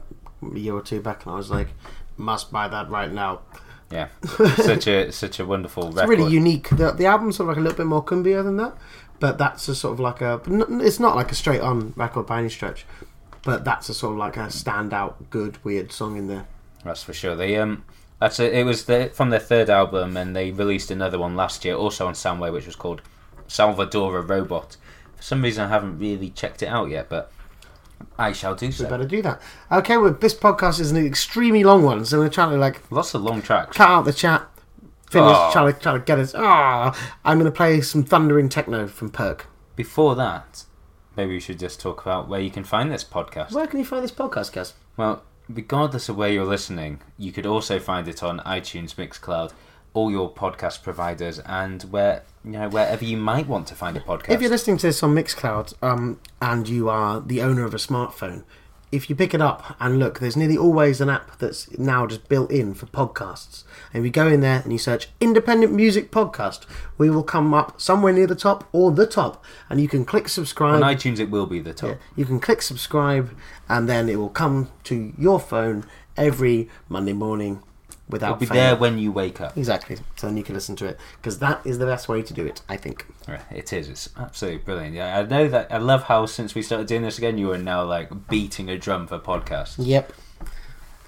year 0.54 0.74
or 0.74 0.82
two 0.82 1.00
back, 1.00 1.24
and 1.24 1.32
I 1.34 1.36
was 1.36 1.50
like, 1.50 1.68
must 2.16 2.50
buy 2.52 2.68
that 2.68 2.90
right 2.90 3.10
now. 3.12 3.40
Yeah, 3.90 4.08
such 4.56 4.88
a 4.88 5.12
such 5.12 5.38
a 5.38 5.46
wonderful 5.46 5.88
It's 5.88 5.96
record. 5.96 6.08
really 6.18 6.32
unique. 6.32 6.68
The, 6.70 6.90
the 6.92 7.06
album's 7.06 7.36
sort 7.36 7.50
of 7.50 7.56
like 7.56 7.58
a 7.58 7.60
little 7.60 7.76
bit 7.76 7.86
more 7.86 8.04
cumbia 8.04 8.42
than 8.42 8.56
that, 8.56 8.74
but 9.20 9.38
that's 9.38 9.68
a 9.68 9.74
sort 9.74 9.94
of 9.94 10.00
like 10.00 10.20
a. 10.20 10.40
It's 10.46 11.00
not 11.00 11.16
like 11.16 11.30
a 11.32 11.34
straight 11.34 11.60
on 11.60 11.92
record 11.96 12.26
by 12.26 12.40
any 12.40 12.48
stretch, 12.48 12.84
but 13.42 13.64
that's 13.64 13.88
a 13.88 13.94
sort 13.94 14.12
of 14.12 14.18
like 14.18 14.36
a 14.36 14.46
standout, 14.46 15.14
good, 15.30 15.62
weird 15.64 15.92
song 15.92 16.16
in 16.16 16.28
there. 16.28 16.46
That's 16.84 17.02
for 17.02 17.12
sure. 17.12 17.34
They 17.36 17.56
um, 17.56 17.84
that's 18.20 18.38
a, 18.38 18.58
it 18.58 18.64
was 18.64 18.84
the, 18.86 19.10
from 19.12 19.30
their 19.30 19.40
third 19.40 19.70
album, 19.70 20.16
and 20.16 20.34
they 20.34 20.50
released 20.50 20.90
another 20.90 21.18
one 21.18 21.36
last 21.36 21.64
year, 21.64 21.74
also 21.74 22.06
on 22.06 22.14
Soundway, 22.14 22.52
which 22.52 22.66
was 22.66 22.76
called 22.76 23.02
Salvadora 23.48 24.28
Robot. 24.28 24.76
For 25.16 25.22
some 25.22 25.42
reason, 25.42 25.64
I 25.64 25.68
haven't 25.68 25.98
really 25.98 26.30
checked 26.30 26.62
it 26.62 26.66
out 26.66 26.90
yet, 26.90 27.08
but 27.08 27.30
I 28.18 28.32
shall 28.32 28.54
do 28.54 28.70
so. 28.70 28.84
We 28.84 28.90
better 28.90 29.06
do 29.06 29.22
that. 29.22 29.40
Okay, 29.70 29.96
well, 29.96 30.12
this 30.12 30.34
podcast 30.34 30.80
is 30.80 30.90
an 30.90 31.04
extremely 31.04 31.64
long 31.64 31.82
one, 31.82 32.04
so 32.04 32.18
we're 32.18 32.28
trying 32.28 32.50
to 32.50 32.56
like 32.56 32.82
Lots 32.90 33.14
of 33.14 33.22
long 33.22 33.42
tracks. 33.42 33.76
cut 33.76 33.88
out 33.88 34.04
the 34.04 34.12
chat, 34.12 34.46
finish, 35.14 35.36
Aw. 35.36 35.52
try 35.52 35.72
to 35.72 35.78
try 35.78 35.92
to 35.94 35.98
get 36.00 36.18
us. 36.18 36.34
Ah, 36.36 36.94
I'm 37.24 37.38
going 37.38 37.50
to 37.50 37.56
play 37.56 37.80
some 37.80 38.04
thundering 38.04 38.48
techno 38.48 38.86
from 38.86 39.10
Perc. 39.10 39.42
Before 39.76 40.14
that, 40.16 40.64
maybe 41.16 41.32
we 41.32 41.40
should 41.40 41.58
just 41.58 41.80
talk 41.80 42.02
about 42.02 42.28
where 42.28 42.40
you 42.40 42.50
can 42.50 42.64
find 42.64 42.90
this 42.92 43.04
podcast. 43.04 43.52
Where 43.52 43.66
can 43.66 43.78
you 43.78 43.84
find 43.84 44.04
this 44.04 44.12
podcast, 44.12 44.52
Gaz? 44.52 44.74
Well, 44.96 45.22
regardless 45.48 46.08
of 46.08 46.16
where 46.16 46.30
you're 46.30 46.44
listening, 46.44 47.00
you 47.18 47.32
could 47.32 47.46
also 47.46 47.78
find 47.78 48.06
it 48.08 48.22
on 48.22 48.40
iTunes, 48.40 48.94
Mixcloud, 48.94 49.52
all 49.92 50.10
your 50.10 50.32
podcast 50.32 50.82
providers, 50.82 51.38
and 51.40 51.82
where 51.84 52.22
you 52.44 52.52
know 52.52 52.68
wherever 52.68 53.04
you 53.04 53.16
might 53.16 53.46
want 53.46 53.66
to 53.68 53.74
find 53.74 53.96
a 53.96 54.00
podcast. 54.00 54.30
If 54.30 54.40
you're 54.40 54.50
listening 54.50 54.78
to 54.78 54.86
this 54.88 55.02
on 55.02 55.14
Mixcloud 55.14 55.74
um, 55.82 56.20
and 56.40 56.68
you 56.68 56.88
are 56.88 57.20
the 57.20 57.42
owner 57.42 57.64
of 57.64 57.74
a 57.74 57.78
smartphone, 57.78 58.44
if 58.94 59.10
you 59.10 59.16
pick 59.16 59.34
it 59.34 59.40
up 59.40 59.76
and 59.80 59.98
look, 59.98 60.20
there's 60.20 60.36
nearly 60.36 60.56
always 60.56 61.00
an 61.00 61.10
app 61.10 61.36
that's 61.38 61.76
now 61.76 62.06
just 62.06 62.28
built 62.28 62.50
in 62.52 62.74
for 62.74 62.86
podcasts. 62.86 63.64
And 63.92 64.00
if 64.00 64.06
you 64.06 64.12
go 64.12 64.28
in 64.28 64.40
there 64.40 64.60
and 64.62 64.72
you 64.72 64.78
search 64.78 65.08
independent 65.20 65.72
music 65.72 66.12
podcast, 66.12 66.64
we 66.96 67.10
will 67.10 67.24
come 67.24 67.52
up 67.52 67.80
somewhere 67.80 68.12
near 68.12 68.28
the 68.28 68.36
top 68.36 68.68
or 68.72 68.92
the 68.92 69.06
top, 69.06 69.44
and 69.68 69.80
you 69.80 69.88
can 69.88 70.04
click 70.04 70.28
subscribe. 70.28 70.80
on 70.80 70.94
iTunes, 70.94 71.18
it 71.18 71.28
will 71.28 71.46
be 71.46 71.58
the 71.58 71.74
top. 71.74 71.90
Yeah, 71.90 71.96
you 72.14 72.24
can 72.24 72.38
click 72.38 72.62
subscribe, 72.62 73.36
and 73.68 73.88
then 73.88 74.08
it 74.08 74.16
will 74.16 74.28
come 74.28 74.70
to 74.84 75.12
your 75.18 75.40
phone 75.40 75.84
every 76.16 76.68
Monday 76.88 77.12
morning 77.12 77.62
without 78.08 78.28
It'll 78.32 78.40
be 78.40 78.46
fail. 78.46 78.54
there 78.56 78.76
when 78.76 78.98
you 78.98 79.10
wake 79.12 79.40
up. 79.40 79.56
Exactly. 79.56 79.96
So 80.16 80.26
then 80.26 80.36
you 80.36 80.42
can 80.42 80.54
listen 80.54 80.76
to 80.76 80.86
it 80.86 80.98
because 81.16 81.38
that 81.38 81.64
is 81.66 81.78
the 81.78 81.86
best 81.86 82.08
way 82.08 82.22
to 82.22 82.34
do 82.34 82.44
it, 82.44 82.60
I 82.68 82.76
think. 82.76 83.06
Right, 83.26 83.40
It 83.50 83.72
is. 83.72 83.88
It's 83.88 84.10
absolutely 84.18 84.58
brilliant. 84.60 84.94
Yeah, 84.94 85.18
I 85.18 85.22
know 85.24 85.48
that. 85.48 85.72
I 85.72 85.78
love 85.78 86.04
how 86.04 86.26
since 86.26 86.54
we 86.54 86.62
started 86.62 86.86
doing 86.86 87.02
this 87.02 87.16
again, 87.18 87.38
you 87.38 87.50
are 87.52 87.58
now 87.58 87.82
like 87.84 88.28
beating 88.28 88.68
a 88.68 88.76
drum 88.78 89.06
for 89.06 89.18
podcasts, 89.18 89.76
Yep. 89.78 90.12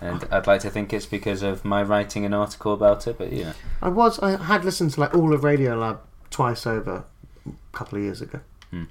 and 0.01 0.27
I'd 0.31 0.47
like 0.47 0.61
to 0.63 0.71
think 0.71 0.93
it's 0.93 1.07
because 1.07 1.43
of 1.43 1.65
my 1.65 1.83
writing 1.83 2.25
an 2.25 2.33
article 2.35 2.73
about 2.73 3.07
it. 3.07 3.19
But 3.19 3.33
yeah. 3.33 3.53
I 3.83 3.89
was. 3.89 4.19
I 4.21 4.37
had 4.43 4.65
listened 4.65 4.93
to 4.93 5.01
like 5.01 5.15
all 5.15 5.35
of 5.35 5.43
Radiolab 5.43 5.99
twice 6.31 6.67
over 6.67 7.05
a 7.47 7.53
couple 7.77 7.99
of 7.99 8.05
years 8.05 8.21
ago. 8.23 8.41
Hmm. 8.71 8.85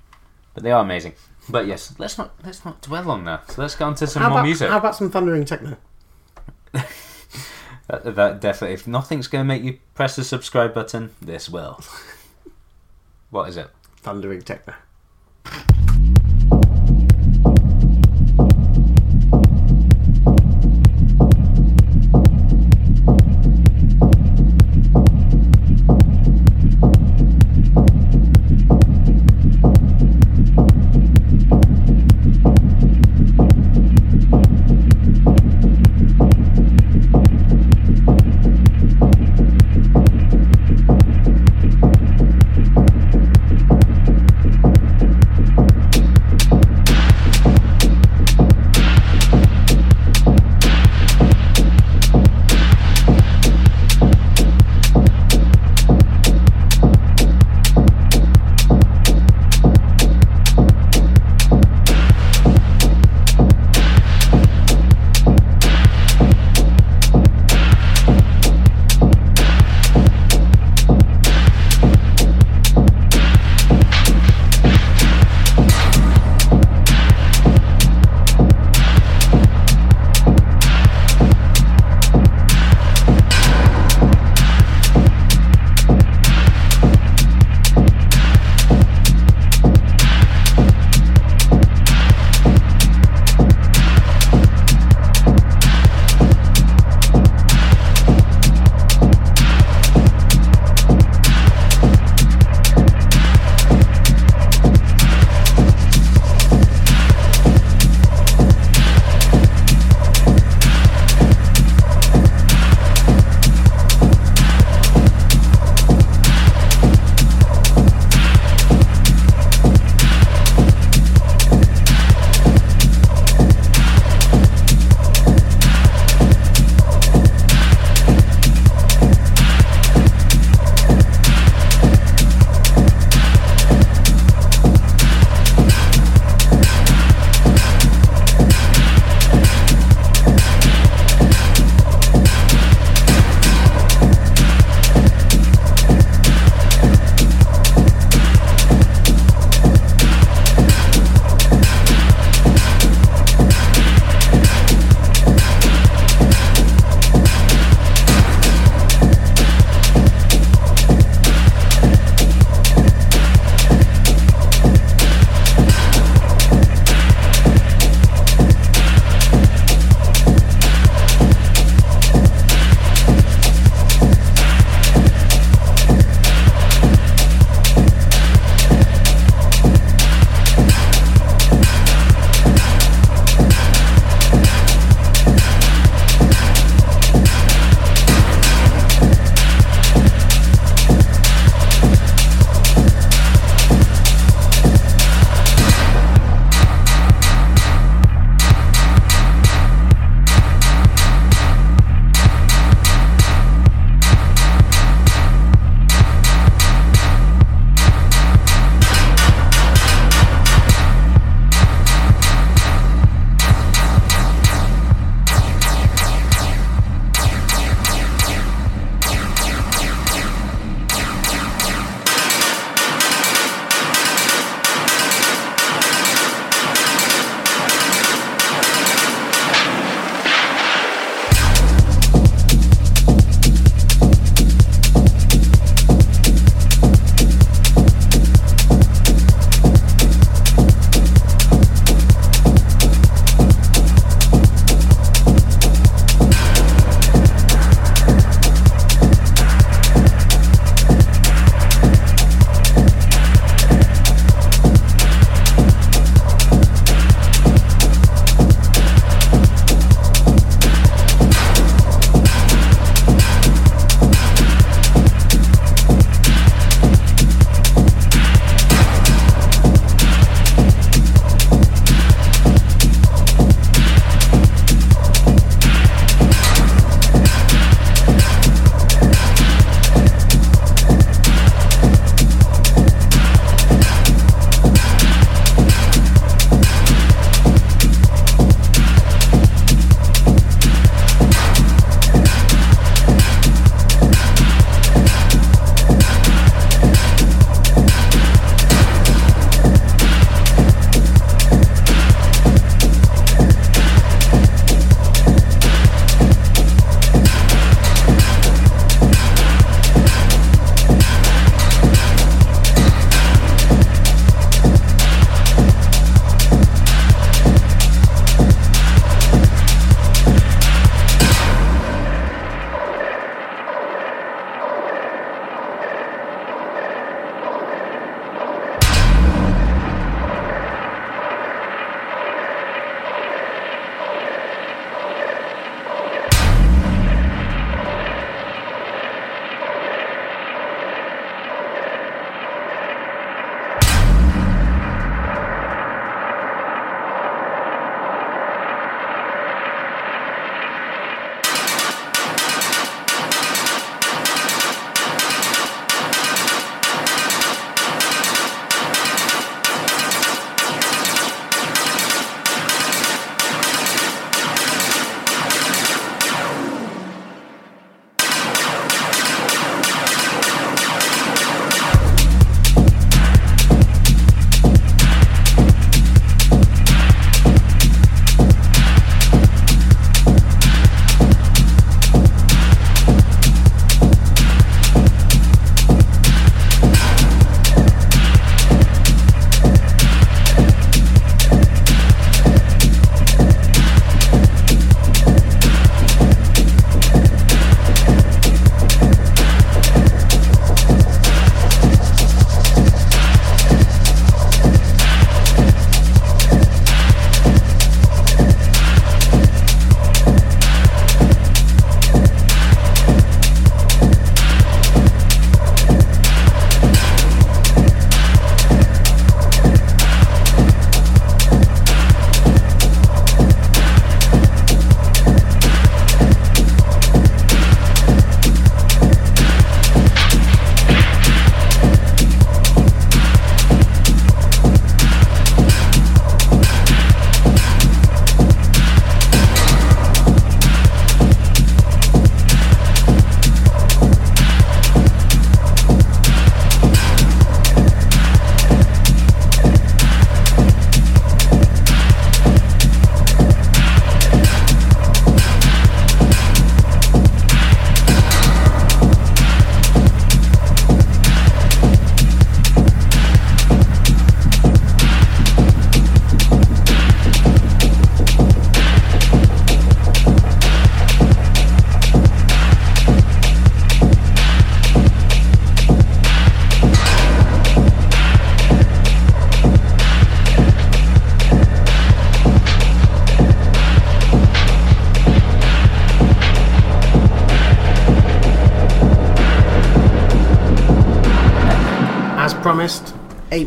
but 0.53 0.63
they 0.63 0.71
are 0.71 0.81
amazing. 0.83 1.13
But 1.49 1.67
yes, 1.67 1.93
let's 1.99 2.17
not 2.17 2.33
let's 2.43 2.63
not 2.65 2.81
dwell 2.81 3.09
on 3.11 3.25
that. 3.25 3.51
So 3.51 3.61
let's 3.61 3.75
go 3.75 3.85
on 3.85 3.95
to 3.95 4.07
some 4.07 4.21
how 4.23 4.29
more 4.29 4.37
about 4.39 4.45
music. 4.45 4.69
how 4.69 4.77
about 4.77 4.95
some 4.95 5.09
thundering 5.11 5.43
techno? 5.45 5.77
That, 7.87 8.15
that 8.15 8.41
definitely. 8.41 8.73
If 8.73 8.87
nothing's 8.87 9.27
going 9.27 9.43
to 9.43 9.47
make 9.47 9.63
you 9.63 9.79
press 9.93 10.15
the 10.15 10.23
subscribe 10.23 10.73
button, 10.73 11.11
this 11.21 11.49
will. 11.49 11.79
what 13.29 13.49
is 13.49 13.57
it? 13.57 13.69
Thundering 13.97 14.41
techno. 14.41 14.73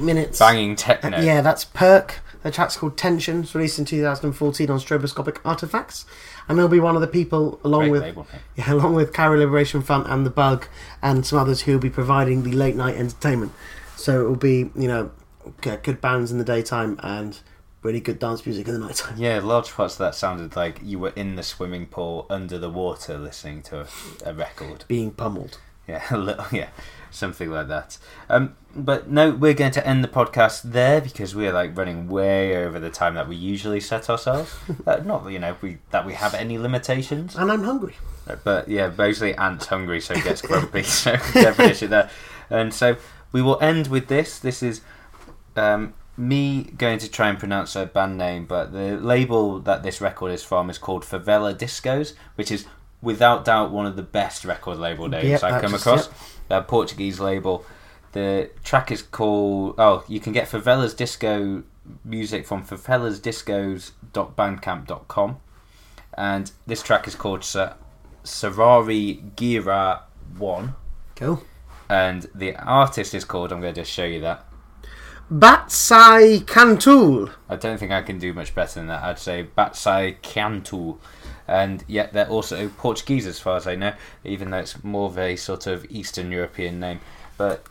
Minutes. 0.09 0.39
Banging 0.39 0.75
techno. 0.75 1.21
Yeah, 1.21 1.43
that's 1.43 1.67
Perc. 1.67 2.21
The 2.43 2.51
track's 2.51 2.79
called 2.79 2.97
Tensions, 2.97 3.55
released 3.55 3.79
in 3.79 3.85
2014 3.85 4.71
on 4.71 4.79
Stroboscopic 4.79 5.35
Artefacts, 5.43 6.07
and 6.49 6.59
they'll 6.59 6.67
be 6.67 6.81
one 6.81 6.95
of 6.95 7.03
the 7.03 7.07
people 7.07 7.61
along 7.63 7.91
Great 7.91 7.93
with 7.93 8.03
label 8.03 8.27
yeah, 8.57 8.73
along 8.73 8.95
with 8.95 9.13
Cairo 9.13 9.37
Liberation 9.37 9.83
Front 9.83 10.09
and 10.09 10.25
the 10.25 10.31
Bug 10.31 10.67
and 11.03 11.27
some 11.27 11.39
others 11.39 11.63
who 11.63 11.73
will 11.73 11.79
be 11.79 11.91
providing 11.91 12.45
the 12.45 12.53
late 12.53 12.75
night 12.75 12.95
entertainment. 12.95 13.53
So 13.97 14.25
it 14.25 14.29
will 14.29 14.37
be 14.37 14.71
you 14.75 14.89
know 14.89 15.11
good 15.61 16.01
bands 16.01 16.33
in 16.33 16.39
the 16.39 16.45
daytime 16.45 16.99
and 17.03 17.39
really 17.83 18.01
good 18.01 18.19
dance 18.19 18.47
music 18.47 18.67
in 18.67 18.75
the 18.75 18.81
nighttime. 18.81 19.19
Yeah, 19.19 19.41
large 19.41 19.71
parts 19.71 19.95
of 19.95 19.99
that 19.99 20.15
sounded 20.15 20.57
like 20.57 20.81
you 20.83 20.99
were 20.99 21.13
in 21.17 21.37
the 21.37 21.43
swimming 21.43 21.87
pool 21.87 22.25
under 22.31 22.59
the 22.59 22.71
water 22.71 23.19
listening 23.19 23.63
to 23.65 23.81
a, 23.81 23.87
a 24.25 24.33
record. 24.33 24.87
Being 24.89 25.11
pummeled. 25.11 25.59
Yeah, 25.87 26.03
a 26.11 26.17
little, 26.17 26.47
yeah, 26.51 26.69
something 27.19 27.51
like 27.51 27.69
that. 27.69 27.99
Um, 28.31 28.57
but 28.75 29.11
no, 29.11 29.31
we're 29.33 29.55
going 29.55 29.73
to 29.73 29.87
end 29.87 30.05
the 30.05 30.09
podcast 30.09 30.63
there 30.63 31.01
because 31.01 31.35
we 31.35 31.47
are 31.49 31.53
like 31.53 31.77
running 31.77 32.09
way 32.09 32.57
over 32.65 32.79
the 32.79 32.91
time 32.91 33.15
that 33.15 33.29
we 33.29 33.37
usually 33.37 33.81
set 33.81 34.09
ourselves. 34.09 34.55
uh, 34.87 34.97
not 35.05 35.25
that, 35.25 35.33
you 35.33 35.39
know 35.39 35.57
we 35.61 35.79
that 35.91 36.07
we 36.07 36.15
have 36.15 36.35
any 36.35 36.57
limitations, 36.59 37.37
And 37.37 37.51
I'm 37.51 37.65
hungry. 37.65 37.97
but 38.45 38.69
yeah, 38.69 38.91
mostly 38.97 39.35
Ant's 39.35 39.67
hungry, 39.67 40.01
so 40.01 40.15
he 40.15 40.23
gets 40.23 40.41
grumpy. 40.49 40.83
so 40.85 41.13
definition 41.35 41.91
there, 41.91 42.11
and 42.49 42.73
so 42.73 42.97
we 43.33 43.43
will 43.43 43.59
end 43.61 43.89
with 43.89 44.09
this. 44.09 44.39
This 44.39 44.63
is 44.63 44.81
um, 45.57 45.95
me 46.17 46.65
going 46.77 46.99
to 46.99 47.11
try 47.11 47.29
and 47.29 47.39
pronounce 47.39 47.75
a 47.77 47.87
band 47.87 48.17
name, 48.19 48.45
but 48.47 48.73
the 48.73 48.97
label 48.97 49.59
that 49.61 49.83
this 49.83 50.01
record 50.01 50.31
is 50.33 50.43
from 50.43 50.71
is 50.71 50.79
called 50.79 51.05
Favela 51.05 51.55
Discos, 51.55 52.15
which 52.37 52.51
is 52.51 52.67
without 53.01 53.45
doubt 53.45 53.71
one 53.71 53.87
of 53.87 53.97
the 53.97 54.03
best 54.03 54.45
record 54.45 54.77
label 54.79 55.09
names 55.09 55.25
Yep, 55.25 55.43
I've 55.45 55.63
come 55.63 55.75
across. 55.75 56.09
A 56.51 56.63
Portuguese 56.63 57.21
label. 57.21 57.65
The 58.13 58.51
track 58.65 58.91
is 58.91 59.03
called. 59.03 59.75
Oh, 59.79 60.03
you 60.09 60.19
can 60.21 60.33
get 60.33 60.49
Favela's 60.49 60.95
Disco 60.95 61.63
music 62.05 62.47
from 62.47 62.65
favelasdiscos.bandcamp.com, 62.65 65.37
and 66.17 66.53
this 66.67 66.83
track 66.83 67.07
is 67.07 67.15
called 67.15 67.45
Sa- 67.45 67.75
Sarari 68.25 69.35
Gira 69.35 70.01
One, 70.37 70.75
Cool. 71.17 71.43
and 71.89 72.29
the 72.35 72.57
artist 72.57 73.15
is 73.15 73.25
called. 73.25 73.53
I'm 73.53 73.61
going 73.61 73.75
to 73.75 73.81
just 73.83 73.93
show 73.93 74.05
you 74.05 74.21
that. 74.21 74.45
Batsai 75.31 76.41
Cantul. 76.45 77.31
I 77.51 77.57
don't 77.57 77.79
think 77.79 77.93
I 77.93 78.01
can 78.03 78.19
do 78.19 78.33
much 78.33 78.55
better 78.55 78.81
than 78.81 78.87
that. 78.89 79.03
I'd 79.03 79.19
say 79.19 79.47
Batsai 79.57 80.21
Cantu. 80.23 80.97
And 81.49 81.83
yet 81.89 82.13
they're 82.13 82.29
also 82.29 82.69
Portuguese 82.69 83.27
as 83.27 83.41
far 83.41 83.57
as 83.57 83.67
I 83.67 83.75
know, 83.75 83.95
even 84.23 84.51
though 84.51 84.59
it's 84.59 84.85
more 84.85 85.07
of 85.09 85.19
a 85.19 85.35
sort 85.37 85.67
of 85.67 85.87
Eastern 85.91 86.31
European 86.31 86.79
name. 86.79 87.01
But 87.39 87.67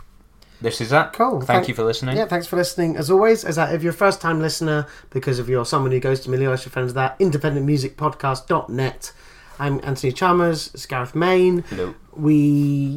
this 0.60 0.82
is 0.82 0.90
that. 0.90 1.14
Cool. 1.14 1.42
Thank, 1.42 1.48
Thank- 1.48 1.68
you 1.68 1.76
for 1.76 1.84
listening. 1.84 2.18
Yeah, 2.18 2.26
thanks 2.26 2.48
for 2.48 2.56
listening. 2.56 2.98
As 2.98 3.12
always, 3.12 3.46
as 3.46 3.56
that 3.58 3.76
if 3.76 3.84
you're 3.84 3.92
a 3.94 3.96
first 3.96 4.20
time 4.20 4.42
listener, 4.42 4.88
because 5.12 5.38
if 5.38 5.48
you're 5.48 5.66
someone 5.66 5.92
who 5.92 6.00
goes 6.00 6.22
to 6.22 6.30
Millie 6.32 6.48
Oyster 6.48 6.72
Friends, 6.72 6.96
that 6.96 7.18
independentmusicpodcast.net. 7.20 9.12
I'm 9.60 9.80
Anthony 9.84 10.12
Chalmers, 10.12 10.72
it's 10.74 10.86
Gareth 10.86 11.16
Main. 11.16 11.64
Hello. 11.70 11.96
We 12.16 12.34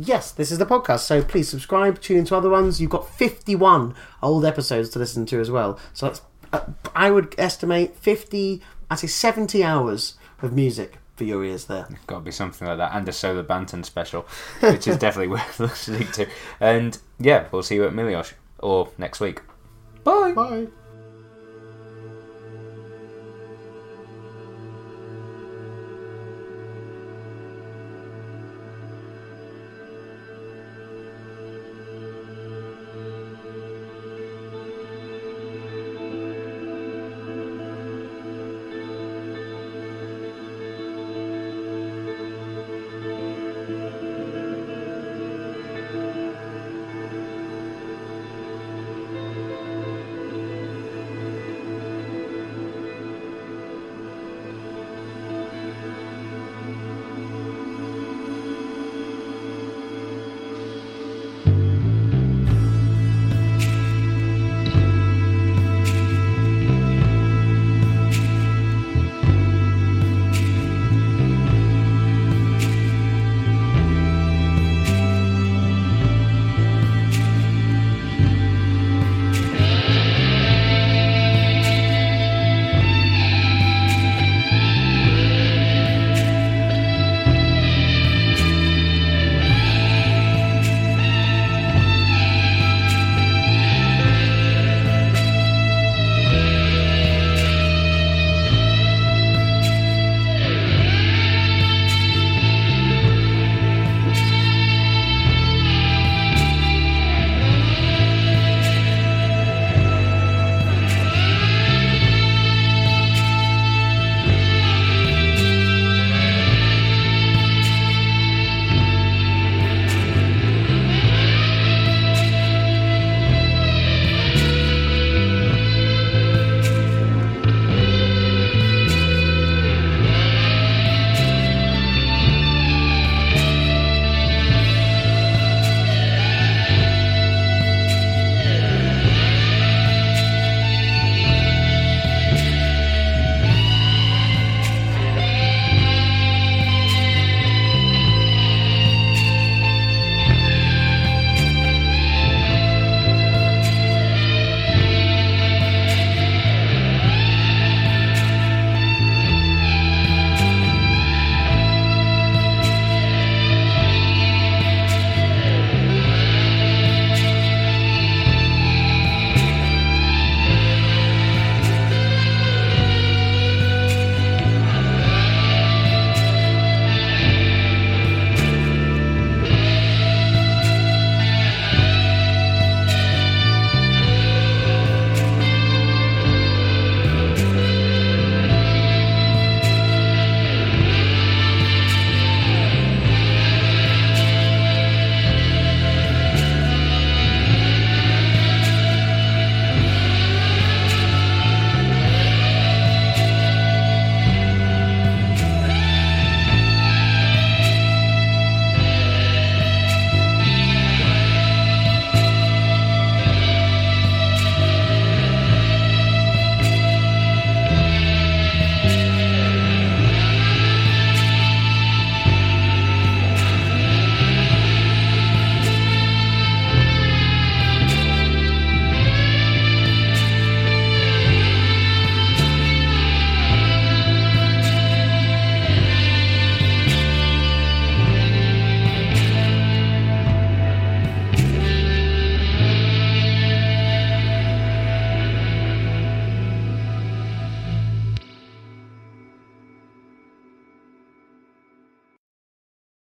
yes, 0.05 0.32
this 0.32 0.51
is 0.51 0.59
the 0.59 0.66
podcast, 0.66 1.01
so 1.01 1.23
please 1.23 1.48
subscribe, 1.48 2.01
tune 2.01 2.19
into 2.19 2.36
other 2.36 2.51
ones. 2.51 2.81
You've 2.81 2.90
got 2.90 3.09
51 3.09 3.94
old 4.23 4.44
episodes 4.44 4.90
to 4.90 4.98
listen 4.98 5.24
to 5.27 5.40
as 5.40 5.51
well. 5.51 5.78
So 5.94 6.07
that's 6.07 6.23
uh, 6.52 6.61
I 6.94 7.11
would 7.11 7.35
estimate 7.39 7.97
50, 7.97 8.62
I 8.90 8.94
say 8.97 9.07
70 9.07 9.62
hours 9.65 10.15
of 10.42 10.52
music 10.52 10.98
for 11.16 11.24
your 11.24 11.44
ears 11.44 11.66
there. 11.66 11.86
Got 12.06 12.20
to 12.20 12.24
be 12.24 12.30
something 12.30 12.66
like 12.66 12.78
that, 12.78 12.94
and 12.94 13.08
a 13.08 13.12
Solar 13.12 13.44
Banton 13.44 13.84
special, 13.84 14.26
which 14.60 14.88
is 14.88 14.96
definitely 14.98 15.28
worth 15.28 15.60
listening 15.60 16.10
to. 16.12 16.26
And 16.60 16.96
yeah, 17.18 17.48
we'll 17.52 17.62
see 17.62 17.74
you 17.74 17.84
at 17.84 17.92
Miliosh 17.92 18.32
or 18.58 18.88
next 18.98 19.20
week. 19.20 19.42
Bye. 20.04 20.32
Bye. 20.32 20.68